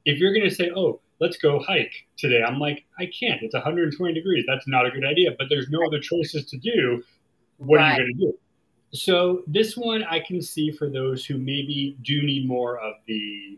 If 0.06 0.20
you're 0.20 0.34
going 0.34 0.48
to 0.48 0.54
say, 0.54 0.72
"Oh, 0.76 1.02
let's 1.20 1.38
go 1.38 1.60
hike 1.60 1.94
today," 2.18 2.44
I'm 2.44 2.60
like, 2.60 2.86
I 3.00 3.08
can't. 3.08 3.42
It's 3.42 3.56
120 3.56 4.14
degrees. 4.14 4.46
That's 4.48 4.68
not 4.68 4.86
a 4.86 4.92
good 4.92 5.06
idea. 5.06 5.32
But 5.38 5.48
there's 5.50 5.70
no 5.70 5.86
other 5.86 6.00
choices 6.00 6.46
to 6.52 6.58
do. 6.58 7.04
What 7.58 7.78
right. 7.78 8.00
are 8.00 8.04
you 8.04 8.14
going 8.16 8.18
to 8.18 8.26
do? 8.32 8.38
So 8.94 9.44
this 9.48 9.78
one 9.78 10.04
I 10.04 10.20
can 10.20 10.42
see 10.42 10.72
for 10.72 10.90
those 10.90 11.26
who 11.26 11.38
maybe 11.38 11.98
do 12.02 12.22
need 12.24 12.48
more 12.48 12.80
of 12.80 12.96
the 13.08 13.58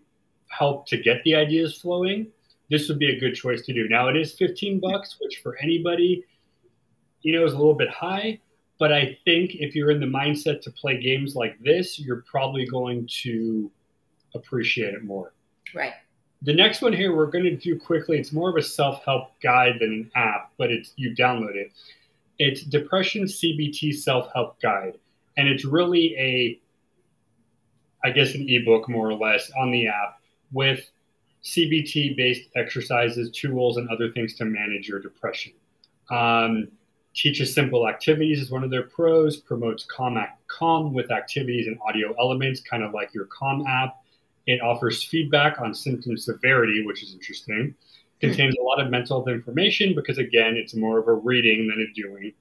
help 0.49 0.87
to 0.87 0.97
get 0.97 1.23
the 1.23 1.35
ideas 1.35 1.77
flowing 1.77 2.27
this 2.73 2.89
would 2.89 2.97
be 2.97 3.15
a 3.15 3.19
good 3.19 3.35
choice 3.35 3.61
to 3.61 3.71
do. 3.71 3.87
Now 3.87 4.07
it 4.07 4.17
is 4.17 4.33
15 4.33 4.79
bucks, 4.79 5.17
which 5.21 5.41
for 5.43 5.55
anybody, 5.61 6.25
you 7.21 7.31
know, 7.31 7.45
is 7.45 7.53
a 7.53 7.57
little 7.57 7.75
bit 7.75 7.89
high. 7.89 8.39
But 8.79 8.91
I 8.91 9.15
think 9.25 9.51
if 9.53 9.75
you're 9.75 9.91
in 9.91 9.99
the 9.99 10.07
mindset 10.07 10.61
to 10.61 10.71
play 10.71 10.99
games 10.99 11.35
like 11.35 11.59
this, 11.59 11.99
you're 11.99 12.23
probably 12.23 12.65
going 12.65 13.07
to 13.21 13.71
appreciate 14.33 14.95
it 14.95 15.03
more. 15.03 15.33
Right. 15.75 15.93
The 16.41 16.55
next 16.55 16.81
one 16.81 16.93
here 16.93 17.15
we're 17.15 17.27
going 17.27 17.43
to 17.43 17.55
do 17.55 17.79
quickly. 17.79 18.17
It's 18.17 18.33
more 18.33 18.49
of 18.49 18.55
a 18.55 18.63
self-help 18.63 19.39
guide 19.39 19.75
than 19.79 19.93
an 19.93 20.11
app, 20.15 20.51
but 20.57 20.71
it's 20.71 20.93
you 20.95 21.15
download 21.15 21.55
it. 21.55 21.71
It's 22.39 22.63
Depression 22.63 23.25
CBT 23.25 23.93
Self-Help 23.93 24.59
Guide, 24.59 24.97
and 25.37 25.47
it's 25.47 25.63
really 25.63 26.15
a 26.17 26.59
I 28.03 28.09
guess 28.09 28.33
an 28.33 28.47
ebook 28.49 28.89
more 28.89 29.07
or 29.07 29.13
less 29.13 29.51
on 29.57 29.69
the 29.69 29.87
app 29.87 30.19
with 30.51 30.89
CBT 31.43 32.15
based 32.15 32.49
exercises, 32.55 33.29
tools, 33.31 33.77
and 33.77 33.89
other 33.89 34.11
things 34.11 34.35
to 34.35 34.45
manage 34.45 34.87
your 34.87 34.99
depression. 34.99 35.53
Um, 36.09 36.69
teaches 37.13 37.53
simple 37.53 37.87
activities 37.87 38.41
is 38.41 38.51
one 38.51 38.63
of 38.63 38.69
their 38.69 38.83
pros, 38.83 39.37
promotes 39.37 39.85
calm, 39.85 40.17
calm 40.47 40.93
with 40.93 41.11
activities 41.11 41.67
and 41.67 41.77
audio 41.87 42.13
elements, 42.19 42.61
kind 42.61 42.83
of 42.83 42.93
like 42.93 43.13
your 43.13 43.25
Calm 43.25 43.65
app. 43.67 43.97
It 44.45 44.61
offers 44.61 45.03
feedback 45.03 45.61
on 45.61 45.73
symptom 45.73 46.17
severity, 46.17 46.85
which 46.85 47.03
is 47.03 47.13
interesting. 47.13 47.75
Contains 48.19 48.55
a 48.55 48.63
lot 48.63 48.79
of 48.79 48.89
mental 48.89 49.17
health 49.17 49.27
information 49.27 49.93
because, 49.95 50.17
again, 50.17 50.55
it's 50.55 50.73
more 50.73 50.97
of 50.97 51.07
a 51.07 51.13
reading 51.13 51.67
than 51.67 51.81
a 51.81 51.93
doing. 51.93 52.33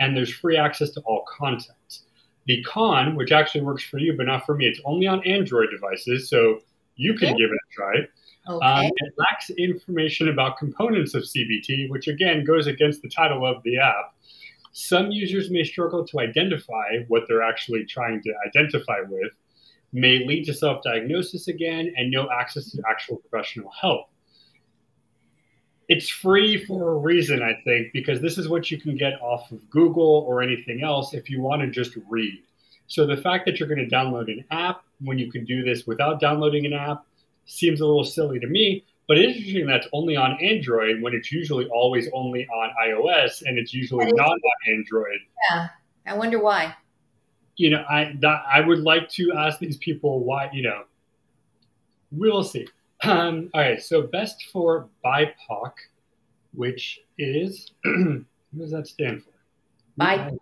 And 0.00 0.16
there's 0.16 0.32
free 0.32 0.56
access 0.56 0.90
to 0.90 1.00
all 1.02 1.24
content. 1.28 2.00
The 2.46 2.62
con, 2.64 3.14
which 3.14 3.30
actually 3.30 3.60
works 3.60 3.84
for 3.84 3.98
you, 3.98 4.16
but 4.16 4.26
not 4.26 4.46
for 4.46 4.56
me, 4.56 4.66
it's 4.66 4.80
only 4.84 5.06
on 5.06 5.24
Android 5.26 5.68
devices, 5.70 6.28
so 6.28 6.60
you 6.96 7.14
can 7.14 7.36
give 7.36 7.50
it 7.50 7.54
a 7.54 7.74
try. 7.74 8.08
Okay. 8.48 8.66
Um, 8.66 8.86
it 8.86 9.14
lacks 9.18 9.50
information 9.50 10.28
about 10.28 10.56
components 10.56 11.14
of 11.14 11.24
CBT, 11.24 11.90
which 11.90 12.08
again 12.08 12.44
goes 12.44 12.66
against 12.66 13.02
the 13.02 13.08
title 13.08 13.44
of 13.44 13.62
the 13.62 13.78
app. 13.78 14.14
Some 14.72 15.10
users 15.10 15.50
may 15.50 15.64
struggle 15.64 16.06
to 16.06 16.20
identify 16.20 17.00
what 17.08 17.24
they're 17.28 17.42
actually 17.42 17.84
trying 17.84 18.22
to 18.22 18.32
identify 18.46 19.00
with, 19.06 19.32
may 19.92 20.24
lead 20.24 20.44
to 20.44 20.54
self 20.54 20.82
diagnosis 20.82 21.48
again, 21.48 21.92
and 21.96 22.10
no 22.10 22.28
access 22.30 22.70
to 22.72 22.82
actual 22.88 23.16
professional 23.16 23.70
help. 23.70 24.06
It's 25.88 26.08
free 26.08 26.64
for 26.64 26.92
a 26.92 26.96
reason, 26.98 27.42
I 27.42 27.54
think, 27.64 27.92
because 27.92 28.20
this 28.20 28.38
is 28.38 28.48
what 28.48 28.70
you 28.70 28.78
can 28.78 28.96
get 28.96 29.20
off 29.22 29.50
of 29.52 29.68
Google 29.70 30.24
or 30.26 30.42
anything 30.42 30.82
else 30.82 31.14
if 31.14 31.30
you 31.30 31.40
want 31.40 31.62
to 31.62 31.68
just 31.68 31.96
read. 32.08 32.42
So 32.86 33.06
the 33.06 33.16
fact 33.16 33.46
that 33.46 33.58
you're 33.58 33.68
going 33.68 33.86
to 33.86 33.94
download 33.94 34.30
an 34.30 34.44
app 34.50 34.82
when 35.00 35.18
you 35.18 35.30
can 35.30 35.44
do 35.44 35.62
this 35.62 35.86
without 35.86 36.20
downloading 36.20 36.66
an 36.66 36.72
app 36.72 37.04
seems 37.48 37.80
a 37.80 37.86
little 37.86 38.04
silly 38.04 38.38
to 38.38 38.46
me. 38.46 38.84
But 39.08 39.18
it's 39.18 39.38
interesting 39.38 39.66
that's 39.66 39.88
only 39.94 40.16
on 40.16 40.38
Android 40.42 41.00
when 41.00 41.14
it's 41.14 41.32
usually 41.32 41.66
always 41.68 42.08
only 42.12 42.46
on 42.48 42.70
iOS 42.86 43.42
and 43.42 43.58
it's 43.58 43.72
usually 43.72 44.04
not 44.12 44.28
on 44.28 44.38
Android. 44.68 45.18
Yeah, 45.50 45.68
I 46.06 46.14
wonder 46.14 46.38
why. 46.38 46.74
You 47.56 47.70
know, 47.70 47.84
I 47.88 48.14
that, 48.20 48.42
I 48.52 48.60
would 48.60 48.80
like 48.80 49.08
to 49.12 49.32
ask 49.32 49.58
these 49.58 49.78
people 49.78 50.20
why. 50.20 50.50
You 50.52 50.62
know, 50.62 50.82
we'll 52.12 52.44
see. 52.44 52.68
Um, 53.02 53.48
all 53.54 53.62
right, 53.62 53.80
so 53.80 54.02
best 54.02 54.44
for 54.52 54.88
BIPOC, 55.04 55.72
which 56.52 57.00
is 57.16 57.70
what 57.84 58.24
does 58.58 58.72
that 58.72 58.86
stand 58.86 59.22
for? 59.22 59.30
BIPOC. 59.98 60.36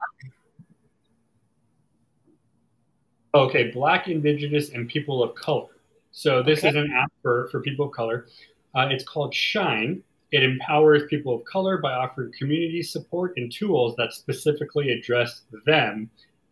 Okay, 3.32 3.70
Black, 3.70 4.08
Indigenous, 4.08 4.70
and 4.70 4.88
people 4.88 5.22
of 5.22 5.34
color. 5.36 5.68
So 6.16 6.42
this 6.42 6.60
okay. 6.60 6.70
is 6.70 6.76
an 6.76 6.90
app 6.96 7.12
for, 7.20 7.46
for 7.52 7.60
people 7.60 7.88
of 7.88 7.92
color. 7.92 8.26
Uh, 8.74 8.88
it's 8.90 9.04
called 9.04 9.34
Shine. 9.34 10.02
It 10.32 10.42
empowers 10.42 11.02
people 11.10 11.34
of 11.34 11.44
color 11.44 11.76
by 11.76 11.92
offering 11.92 12.32
community 12.38 12.82
support 12.82 13.34
and 13.36 13.52
tools 13.52 13.94
that 13.96 14.14
specifically 14.14 14.90
address 14.90 15.42
them 15.66 16.08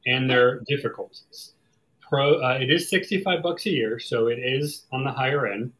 and 0.06 0.28
their 0.28 0.60
difficulties. 0.68 1.54
Pro, 2.06 2.42
uh, 2.42 2.58
it 2.60 2.70
is 2.70 2.90
65 2.90 3.42
bucks 3.42 3.64
a 3.64 3.70
year, 3.70 3.98
so 3.98 4.26
it 4.26 4.38
is 4.38 4.84
on 4.92 5.02
the 5.02 5.10
higher 5.10 5.46
end. 5.46 5.72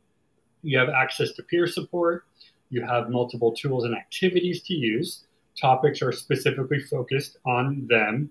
You 0.63 0.79
have 0.79 0.89
access 0.89 1.33
to 1.33 1.43
peer 1.43 1.67
support. 1.67 2.25
You 2.71 2.87
have 2.87 3.11
multiple 3.11 3.53
tools 3.53 3.85
and 3.85 3.95
activities 3.95 4.63
to 4.63 4.73
use. 4.73 5.27
Topics 5.61 6.01
are 6.01 6.11
specifically 6.11 6.81
focused 6.81 7.37
on 7.45 7.87
them. 7.87 8.31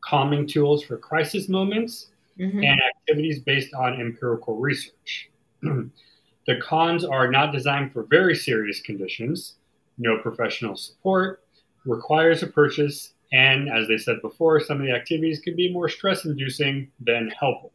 Calming 0.00 0.44
tools 0.44 0.82
for 0.82 0.98
crisis 0.98 1.48
moments 1.48 2.08
mm-hmm. 2.36 2.64
and 2.64 2.80
activities 3.06 3.40
based 3.40 3.72
on 3.74 4.00
empirical 4.00 4.56
research. 4.56 5.30
the 5.62 6.60
cons 6.60 7.04
are 7.04 7.30
not 7.30 7.52
designed 7.52 7.92
for 7.92 8.04
very 8.04 8.34
serious 8.34 8.80
conditions, 8.80 9.56
no 9.98 10.18
professional 10.18 10.76
support, 10.76 11.44
requires 11.84 12.42
a 12.42 12.46
purchase, 12.46 13.14
and 13.32 13.68
as 13.68 13.86
they 13.88 13.96
said 13.96 14.20
before, 14.22 14.60
some 14.60 14.80
of 14.80 14.86
the 14.86 14.92
activities 14.92 15.40
can 15.40 15.54
be 15.56 15.72
more 15.72 15.88
stress 15.88 16.24
inducing 16.24 16.90
than 17.00 17.30
helpful. 17.38 17.72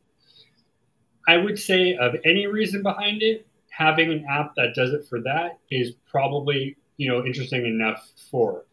I 1.27 1.37
would 1.37 1.57
say, 1.57 1.95
of 1.95 2.15
any 2.25 2.47
reason 2.47 2.83
behind 2.83 3.21
it, 3.21 3.47
having 3.69 4.11
an 4.11 4.25
app 4.29 4.53
that 4.55 4.73
does 4.75 4.91
it 4.91 5.05
for 5.07 5.21
that 5.21 5.59
is 5.69 5.93
probably 6.09 6.75
you 6.97 7.09
know 7.09 7.25
interesting 7.25 7.65
enough 7.65 8.09
for 8.29 8.65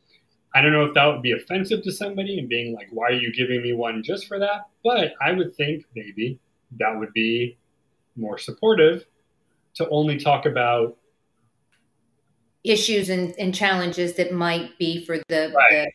I 0.55 0.63
don't 0.63 0.73
know 0.73 0.85
if 0.85 0.95
that 0.95 1.07
would 1.07 1.23
be 1.23 1.33
offensive 1.33 1.83
to 1.83 1.93
somebody 1.93 2.39
and 2.39 2.49
being 2.49 2.75
like, 2.75 2.89
why 2.91 3.09
are 3.09 3.13
you 3.13 3.33
giving 3.33 3.63
me 3.63 3.75
one 3.75 4.03
just 4.03 4.27
for 4.27 4.39
that? 4.39 4.69
But 4.83 5.13
I 5.21 5.33
would 5.33 5.55
think 5.55 5.85
maybe 5.95 6.41
that 6.79 6.99
would 6.99 7.13
be 7.13 7.57
more 8.17 8.39
supportive 8.39 9.05
to 9.75 9.89
only 9.89 10.19
talk 10.19 10.47
about 10.47 10.97
issues 12.65 13.09
and, 13.09 13.35
and 13.39 13.55
challenges 13.55 14.15
that 14.15 14.33
might 14.33 14.77
be 14.79 15.05
for 15.05 15.19
the, 15.29 15.53
right. 15.55 15.71
the 15.71 15.91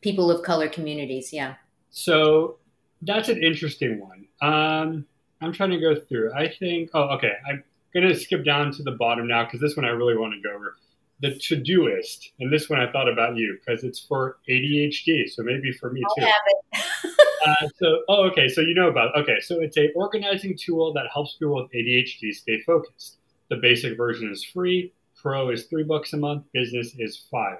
people 0.00 0.30
of 0.30 0.42
color 0.42 0.68
communities. 0.68 1.32
Yeah. 1.32 1.54
So 1.90 2.58
that's 3.02 3.28
an 3.28 3.42
interesting 3.42 4.00
one. 4.00 4.26
Um, 4.42 5.06
I'm 5.40 5.52
trying 5.52 5.70
to 5.70 5.80
go 5.80 5.94
through. 5.94 6.32
I 6.34 6.48
think, 6.48 6.90
oh, 6.94 7.14
okay. 7.16 7.32
I'm 7.48 7.62
going 7.94 8.08
to 8.08 8.14
skip 8.14 8.44
down 8.44 8.72
to 8.72 8.82
the 8.82 8.92
bottom 8.92 9.26
now 9.26 9.44
because 9.44 9.60
this 9.60 9.76
one 9.76 9.84
I 9.84 9.90
really 9.90 10.16
want 10.16 10.34
to 10.34 10.40
go 10.40 10.54
over 10.54 10.76
the 11.20 11.32
Todoist, 11.32 12.30
and 12.40 12.52
this 12.52 12.70
one 12.70 12.80
I 12.80 12.90
thought 12.90 13.08
about 13.08 13.36
you 13.36 13.58
because 13.58 13.84
it's 13.84 14.00
for 14.00 14.38
ADHD, 14.48 15.28
so 15.28 15.42
maybe 15.42 15.70
for 15.72 15.90
me 15.90 16.02
too. 16.16 16.26
uh, 17.46 17.68
so, 17.78 18.02
oh, 18.08 18.26
okay, 18.30 18.48
so 18.48 18.62
you 18.62 18.74
know 18.74 18.88
about 18.88 19.14
okay, 19.16 19.38
so 19.40 19.60
it's 19.60 19.76
a 19.76 19.92
organizing 19.92 20.56
tool 20.56 20.92
that 20.94 21.06
helps 21.12 21.34
people 21.34 21.56
with 21.56 21.70
ADHD 21.72 22.32
stay 22.32 22.62
focused. 22.62 23.18
The 23.50 23.56
basic 23.56 23.96
version 23.96 24.30
is 24.30 24.44
free. 24.44 24.92
Pro 25.20 25.50
is 25.50 25.64
three 25.66 25.82
bucks 25.82 26.14
a 26.14 26.16
month. 26.16 26.44
Business 26.54 26.94
is 26.98 27.26
five. 27.30 27.58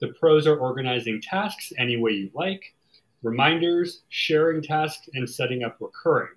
The 0.00 0.08
pros 0.18 0.46
are 0.46 0.56
organizing 0.56 1.20
tasks 1.20 1.72
any 1.78 1.96
way 1.96 2.12
you 2.12 2.30
like, 2.34 2.74
reminders, 3.22 4.02
sharing 4.08 4.62
tasks, 4.62 5.08
and 5.14 5.28
setting 5.28 5.62
up 5.62 5.76
recurring. 5.78 6.34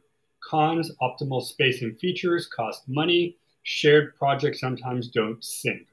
Cons: 0.48 0.92
optimal 1.02 1.42
space 1.42 1.82
and 1.82 1.98
features 1.98 2.46
cost 2.46 2.84
money. 2.88 3.38
Shared 3.64 4.16
projects 4.18 4.60
sometimes 4.60 5.08
don't 5.08 5.44
sync. 5.44 5.88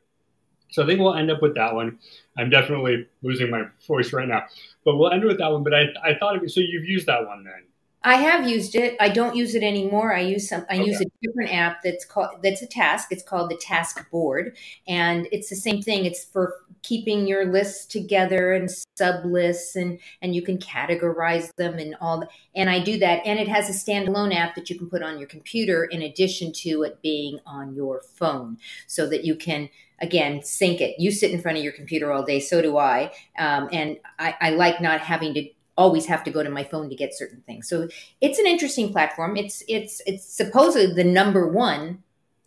So 0.71 0.83
I 0.83 0.87
think 0.87 1.01
we'll 1.01 1.15
end 1.15 1.31
up 1.31 1.43
with 1.43 1.55
that 1.55 1.75
one. 1.75 1.99
I'm 2.39 2.51
definitely 2.51 3.07
losing 3.23 3.51
my 3.51 3.65
voice 3.87 4.13
right 4.13 4.29
now, 4.29 4.45
but 4.85 4.97
we'll 4.97 5.11
end 5.11 5.25
with 5.25 5.39
that 5.39 5.51
one. 5.51 5.63
But 5.63 5.75
I, 5.75 5.87
I 6.05 6.15
thought 6.15 6.37
of 6.37 6.43
it. 6.43 6.51
So 6.51 6.61
you've 6.61 6.85
used 6.85 7.07
that 7.07 7.27
one 7.27 7.45
then? 7.45 7.65
I 8.03 8.15
have 8.15 8.49
used 8.49 8.77
it. 8.77 8.97
I 8.99 9.11
don't 9.11 9.37
use 9.37 9.55
it 9.55 9.63
anymore. 9.63 10.15
I 10.15 10.21
use 10.21 10.49
some. 10.49 10.65
I 10.71 10.77
okay. 10.77 10.87
use 10.87 11.01
a 11.03 11.07
different 11.23 11.53
app 11.55 11.83
that's 11.83 12.07
called 12.07 12.43
that's 12.43 12.63
a 12.63 12.67
task. 12.67 13.09
It's 13.11 13.23
called 13.23 13.51
the 13.51 13.59
Task 13.59 14.11
Board, 14.11 14.57
and 14.89 15.29
it's 15.33 15.51
the 15.51 15.57
same 15.57 15.83
thing. 15.83 16.07
It's 16.07 16.25
for 16.25 16.55
keeping 16.83 17.27
your 17.27 17.53
lists 17.53 17.85
together 17.85 18.55
and 18.55 18.71
sub 18.97 19.27
lists, 19.27 19.77
and 19.77 19.99
and 20.23 20.35
you 20.35 20.41
can 20.41 20.57
categorize 20.57 21.55
them 21.57 21.75
and 21.75 21.95
all. 22.01 22.27
And 22.55 22.71
I 22.71 22.83
do 22.83 22.99
that, 23.01 23.21
and 23.27 23.39
it 23.39 23.49
has 23.49 23.69
a 23.69 23.73
standalone 23.73 24.35
app 24.35 24.55
that 24.55 24.71
you 24.71 24.79
can 24.79 24.89
put 24.89 25.03
on 25.03 25.19
your 25.19 25.29
computer 25.29 25.85
in 25.85 26.01
addition 26.01 26.53
to 26.53 26.85
it 26.85 27.03
being 27.03 27.39
on 27.45 27.75
your 27.75 28.01
phone, 28.01 28.57
so 28.87 29.07
that 29.11 29.25
you 29.25 29.35
can 29.35 29.69
again 30.01 30.43
sync 30.43 30.81
it. 30.81 30.99
You 30.99 31.11
sit 31.11 31.31
in 31.31 31.41
front 31.41 31.59
of 31.59 31.65
your 31.65 31.73
computer 31.73 32.13
all 32.13 32.23
day, 32.23 32.41
so 32.41 32.63
do 32.63 32.79
I, 32.79 33.13
um, 33.39 33.69
and 33.73 33.99
I, 34.19 34.35
I 34.41 34.51
like 34.51 34.81
not 34.81 35.01
having 35.01 35.35
to 35.35 35.49
always 35.77 36.05
have 36.07 36.23
to 36.25 36.31
go 36.31 36.43
to 36.43 36.51
my 36.51 36.63
phone 36.63 36.91
to 36.91 36.95
get 36.95 37.17
certain 37.17 37.43
things. 37.47 37.69
So 37.69 37.89
it's 38.21 38.39
an 38.39 38.47
interesting 38.47 38.93
platform. 38.93 39.37
It's 39.37 39.63
it's 39.69 40.03
it's 40.07 40.25
supposedly 40.25 40.95
the 40.95 41.09
number 41.09 41.49
one 41.49 42.03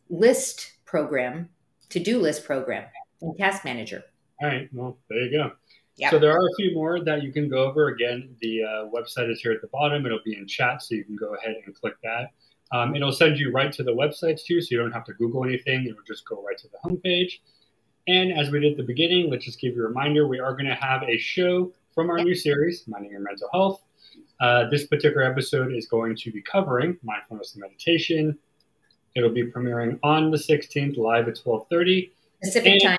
list 0.10 0.74
program, 0.86 1.50
to 1.90 2.00
do 2.00 2.20
list 2.20 2.46
program 2.46 2.86
in 3.22 3.36
Task 3.36 3.66
Manager. 3.66 4.04
All 4.42 4.48
right. 4.48 4.70
Well, 4.72 4.98
there 5.10 5.20
you 5.20 5.32
go. 5.32 5.52
Yep. 5.98 6.12
So 6.12 6.20
there 6.20 6.32
are 6.32 6.46
a 6.46 6.56
few 6.58 6.74
more 6.74 7.04
that 7.04 7.24
you 7.24 7.32
can 7.32 7.50
go 7.50 7.66
over. 7.66 7.90
Again, 7.90 8.36
the 8.42 8.64
uh, 8.64 8.68
website 8.90 9.32
is 9.32 9.42
here 9.42 9.52
at 9.52 9.62
the 9.62 9.68
bottom. 9.68 10.06
It'll 10.06 10.20
be 10.26 10.36
in 10.36 10.48
chat, 10.48 10.82
so 10.82 10.96
you 10.96 11.04
can 11.04 11.16
go 11.16 11.36
ahead 11.36 11.56
and 11.66 11.76
click 11.76 11.96
that. 12.04 12.32
Um, 12.74 12.96
it'll 12.96 13.14
send 13.14 13.38
you 13.38 13.52
right 13.52 13.72
to 13.72 13.84
the 13.84 13.94
websites 13.94 14.44
too, 14.44 14.60
so 14.60 14.68
you 14.72 14.78
don't 14.78 14.92
have 14.92 15.06
to 15.06 15.14
Google 15.14 15.46
anything. 15.46 15.86
It'll 15.86 16.04
just 16.04 16.28
go 16.28 16.44
right 16.44 16.58
to 16.58 16.68
the 16.68 16.78
homepage. 16.84 17.40
And 18.08 18.38
as 18.38 18.52
we 18.52 18.60
did 18.60 18.72
at 18.72 18.78
the 18.78 18.84
beginning, 18.84 19.30
let's 19.30 19.46
just 19.46 19.62
give 19.62 19.76
you 19.76 19.86
a 19.86 19.88
reminder: 19.88 20.28
we 20.28 20.40
are 20.40 20.52
going 20.54 20.66
to 20.66 20.76
have 20.76 21.04
a 21.04 21.18
show 21.18 21.72
from 21.94 22.10
our 22.10 22.18
new 22.18 22.36
series, 22.36 22.84
Minding 22.88 23.12
Your 23.12 23.22
Mental 23.22 23.48
Health. 23.54 23.84
Uh, 24.42 24.68
this 24.70 24.88
particular 24.88 25.24
episode 25.24 25.72
is 25.72 25.88
going 25.88 26.16
to 26.18 26.32
be 26.32 26.42
covering 26.42 26.98
mindfulness 27.04 27.54
and 27.54 27.62
meditation, 27.62 28.38
It'll 29.16 29.30
be 29.30 29.44
premiering 29.44 30.00
on 30.04 30.32
the 30.32 30.38
16th, 30.38 30.98
live 30.98 31.28
at 31.28 31.36
12:30 31.36 32.10
Pacific 32.42 32.72
and, 32.72 32.82
time. 32.82 32.98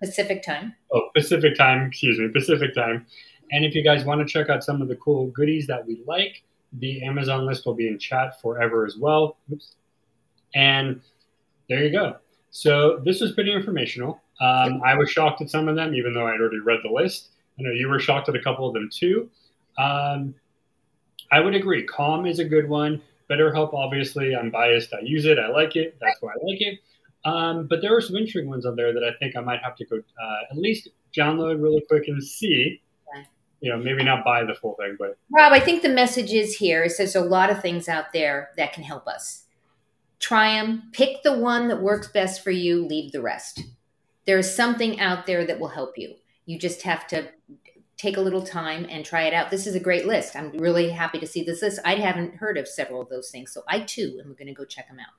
Pacific 0.00 0.42
time. 0.42 0.74
Oh, 0.92 1.10
Pacific 1.14 1.56
time. 1.56 1.88
Excuse 1.88 2.18
me, 2.18 2.28
Pacific 2.28 2.74
time. 2.74 3.06
And 3.52 3.64
if 3.64 3.74
you 3.74 3.82
guys 3.82 4.04
want 4.04 4.20
to 4.20 4.26
check 4.26 4.48
out 4.48 4.62
some 4.62 4.80
of 4.80 4.88
the 4.88 4.96
cool 4.96 5.26
goodies 5.28 5.66
that 5.66 5.86
we 5.86 6.02
like, 6.06 6.44
the 6.78 7.02
Amazon 7.04 7.46
list 7.46 7.66
will 7.66 7.74
be 7.74 7.88
in 7.88 7.98
chat 7.98 8.40
forever 8.40 8.86
as 8.86 8.96
well. 8.96 9.36
Oops. 9.52 9.74
And 10.54 11.00
there 11.68 11.84
you 11.84 11.92
go. 11.92 12.16
So 12.50 13.00
this 13.04 13.20
was 13.20 13.32
pretty 13.32 13.52
informational. 13.52 14.22
Um, 14.40 14.80
I 14.84 14.94
was 14.94 15.10
shocked 15.10 15.40
at 15.40 15.50
some 15.50 15.68
of 15.68 15.76
them, 15.76 15.94
even 15.94 16.14
though 16.14 16.26
I'd 16.26 16.40
already 16.40 16.60
read 16.60 16.80
the 16.82 16.90
list. 16.90 17.30
I 17.58 17.62
know 17.62 17.70
you 17.70 17.88
were 17.88 17.98
shocked 17.98 18.28
at 18.28 18.36
a 18.36 18.42
couple 18.42 18.66
of 18.66 18.74
them 18.74 18.88
too. 18.92 19.30
Um, 19.78 20.34
I 21.32 21.40
would 21.40 21.54
agree. 21.54 21.84
Calm 21.84 22.26
is 22.26 22.38
a 22.38 22.44
good 22.44 22.68
one. 22.68 23.02
BetterHelp, 23.28 23.74
obviously, 23.74 24.36
I'm 24.36 24.50
biased. 24.50 24.94
I 24.94 25.00
use 25.00 25.24
it. 25.24 25.38
I 25.38 25.48
like 25.48 25.74
it. 25.76 25.96
That's 26.00 26.20
why 26.20 26.30
I 26.30 26.46
like 26.46 26.60
it. 26.60 26.78
Um, 27.24 27.66
but 27.66 27.82
there 27.82 27.96
are 27.96 28.00
some 28.00 28.14
interesting 28.14 28.48
ones 28.48 28.64
on 28.64 28.76
there 28.76 28.92
that 28.92 29.02
I 29.02 29.10
think 29.18 29.36
I 29.36 29.40
might 29.40 29.60
have 29.62 29.74
to 29.76 29.84
go 29.84 29.96
uh, 29.96 30.40
at 30.50 30.56
least 30.56 30.88
download 31.16 31.60
really 31.60 31.82
quick 31.88 32.04
and 32.06 32.22
see. 32.22 32.80
You 33.60 33.72
know, 33.72 33.78
maybe 33.78 34.04
not 34.04 34.24
buy 34.24 34.44
the 34.44 34.54
full 34.54 34.74
thing, 34.74 34.96
but 34.98 35.16
Rob, 35.30 35.52
I 35.52 35.60
think 35.60 35.82
the 35.82 35.88
message 35.88 36.32
is 36.32 36.56
here 36.56 36.84
is 36.84 36.98
there's 36.98 37.16
a 37.16 37.22
lot 37.22 37.50
of 37.50 37.62
things 37.62 37.88
out 37.88 38.12
there 38.12 38.50
that 38.56 38.72
can 38.72 38.82
help 38.82 39.06
us. 39.06 39.44
Try 40.18 40.54
them. 40.54 40.90
Pick 40.92 41.22
the 41.22 41.36
one 41.36 41.68
that 41.68 41.82
works 41.82 42.08
best 42.08 42.44
for 42.44 42.50
you. 42.50 42.86
Leave 42.86 43.12
the 43.12 43.22
rest. 43.22 43.62
There 44.26 44.38
is 44.38 44.54
something 44.54 45.00
out 45.00 45.26
there 45.26 45.46
that 45.46 45.60
will 45.60 45.68
help 45.68 45.96
you. 45.96 46.16
You 46.44 46.58
just 46.58 46.82
have 46.82 47.06
to 47.08 47.28
take 47.96 48.16
a 48.16 48.20
little 48.20 48.42
time 48.42 48.86
and 48.90 49.04
try 49.04 49.22
it 49.22 49.32
out. 49.32 49.50
This 49.50 49.66
is 49.66 49.74
a 49.74 49.80
great 49.80 50.06
list. 50.06 50.36
I'm 50.36 50.50
really 50.58 50.90
happy 50.90 51.18
to 51.18 51.26
see 51.26 51.42
this 51.42 51.62
list. 51.62 51.80
I 51.84 51.94
haven't 51.94 52.36
heard 52.36 52.58
of 52.58 52.68
several 52.68 53.00
of 53.00 53.08
those 53.08 53.30
things, 53.30 53.52
so 53.52 53.62
I 53.68 53.80
too 53.80 54.20
am 54.24 54.34
going 54.34 54.48
to 54.48 54.52
go 54.52 54.64
check 54.64 54.88
them 54.88 54.98
out. 54.98 55.14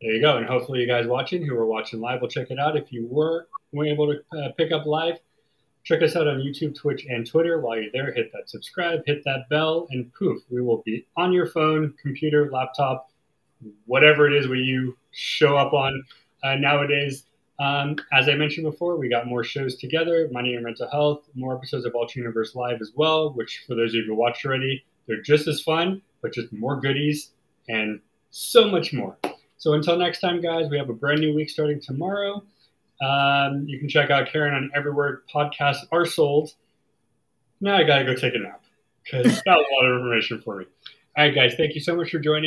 There 0.00 0.12
you 0.12 0.20
go. 0.20 0.36
And 0.36 0.46
hopefully, 0.46 0.80
you 0.80 0.86
guys 0.86 1.06
watching 1.06 1.44
who 1.46 1.56
are 1.56 1.66
watching 1.66 2.00
live 2.00 2.20
will 2.20 2.28
check 2.28 2.50
it 2.50 2.58
out. 2.58 2.76
If 2.76 2.92
you 2.92 3.06
were, 3.10 3.48
were 3.72 3.86
able 3.86 4.12
to 4.12 4.38
uh, 4.38 4.52
pick 4.58 4.72
up 4.72 4.84
live, 4.84 5.18
check 5.86 6.02
us 6.02 6.16
out 6.16 6.26
on 6.26 6.38
YouTube, 6.38 6.74
Twitch, 6.74 7.06
and 7.08 7.24
Twitter. 7.24 7.60
While 7.60 7.80
you're 7.80 7.92
there, 7.92 8.12
hit 8.12 8.32
that 8.32 8.50
subscribe, 8.50 9.02
hit 9.06 9.22
that 9.24 9.48
bell, 9.48 9.86
and 9.90 10.12
poof, 10.14 10.42
we 10.50 10.60
will 10.60 10.82
be 10.84 11.06
on 11.16 11.32
your 11.32 11.46
phone, 11.46 11.94
computer, 12.02 12.50
laptop, 12.50 13.08
whatever 13.86 14.26
it 14.26 14.34
is 14.34 14.48
where 14.48 14.58
you 14.58 14.96
show 15.12 15.56
up 15.56 15.72
on 15.72 16.02
uh, 16.42 16.56
nowadays. 16.56 17.26
Um, 17.60 17.96
as 18.12 18.28
I 18.28 18.34
mentioned 18.34 18.68
before, 18.68 18.96
we 18.96 19.08
got 19.08 19.28
more 19.28 19.44
shows 19.44 19.76
together, 19.76 20.28
Money 20.32 20.56
and 20.56 20.64
Mental 20.64 20.90
Health, 20.90 21.22
more 21.36 21.56
episodes 21.56 21.86
of 21.86 21.94
Ultra 21.94 22.18
Universe 22.18 22.56
Live 22.56 22.80
as 22.80 22.90
well, 22.96 23.32
which 23.32 23.62
for 23.68 23.76
those 23.76 23.90
of 23.90 23.94
you 23.94 24.04
who 24.06 24.14
watched 24.16 24.44
already, 24.44 24.84
they're 25.06 25.22
just 25.22 25.46
as 25.46 25.62
fun, 25.62 26.02
but 26.20 26.32
just 26.32 26.52
more 26.52 26.80
goodies 26.80 27.30
and 27.68 28.00
so 28.30 28.68
much 28.68 28.92
more. 28.92 29.16
So 29.56 29.74
until 29.74 29.96
next 29.96 30.18
time, 30.18 30.42
guys, 30.42 30.68
we 30.68 30.78
have 30.78 30.90
a 30.90 30.94
brand 30.94 31.20
new 31.20 31.32
week 31.32 31.48
starting 31.48 31.80
tomorrow. 31.80 32.42
Um, 33.00 33.64
you 33.66 33.78
can 33.78 33.88
check 33.88 34.10
out 34.10 34.28
Karen 34.28 34.54
on 34.54 34.70
everywhere 34.74 35.22
podcasts 35.32 35.84
are 35.92 36.06
sold. 36.06 36.54
Now 37.60 37.76
I 37.76 37.84
got 37.84 37.98
to 37.98 38.04
go 38.04 38.14
take 38.14 38.34
a 38.34 38.38
nap 38.38 38.62
because 39.04 39.24
that 39.24 39.44
was 39.46 39.66
a 39.70 39.84
lot 39.84 39.90
of 39.90 39.98
information 39.98 40.40
for 40.42 40.58
me. 40.58 40.66
All 41.16 41.24
right, 41.24 41.34
guys, 41.34 41.54
thank 41.56 41.74
you 41.74 41.80
so 41.80 41.96
much 41.96 42.10
for 42.10 42.18
joining. 42.18 42.44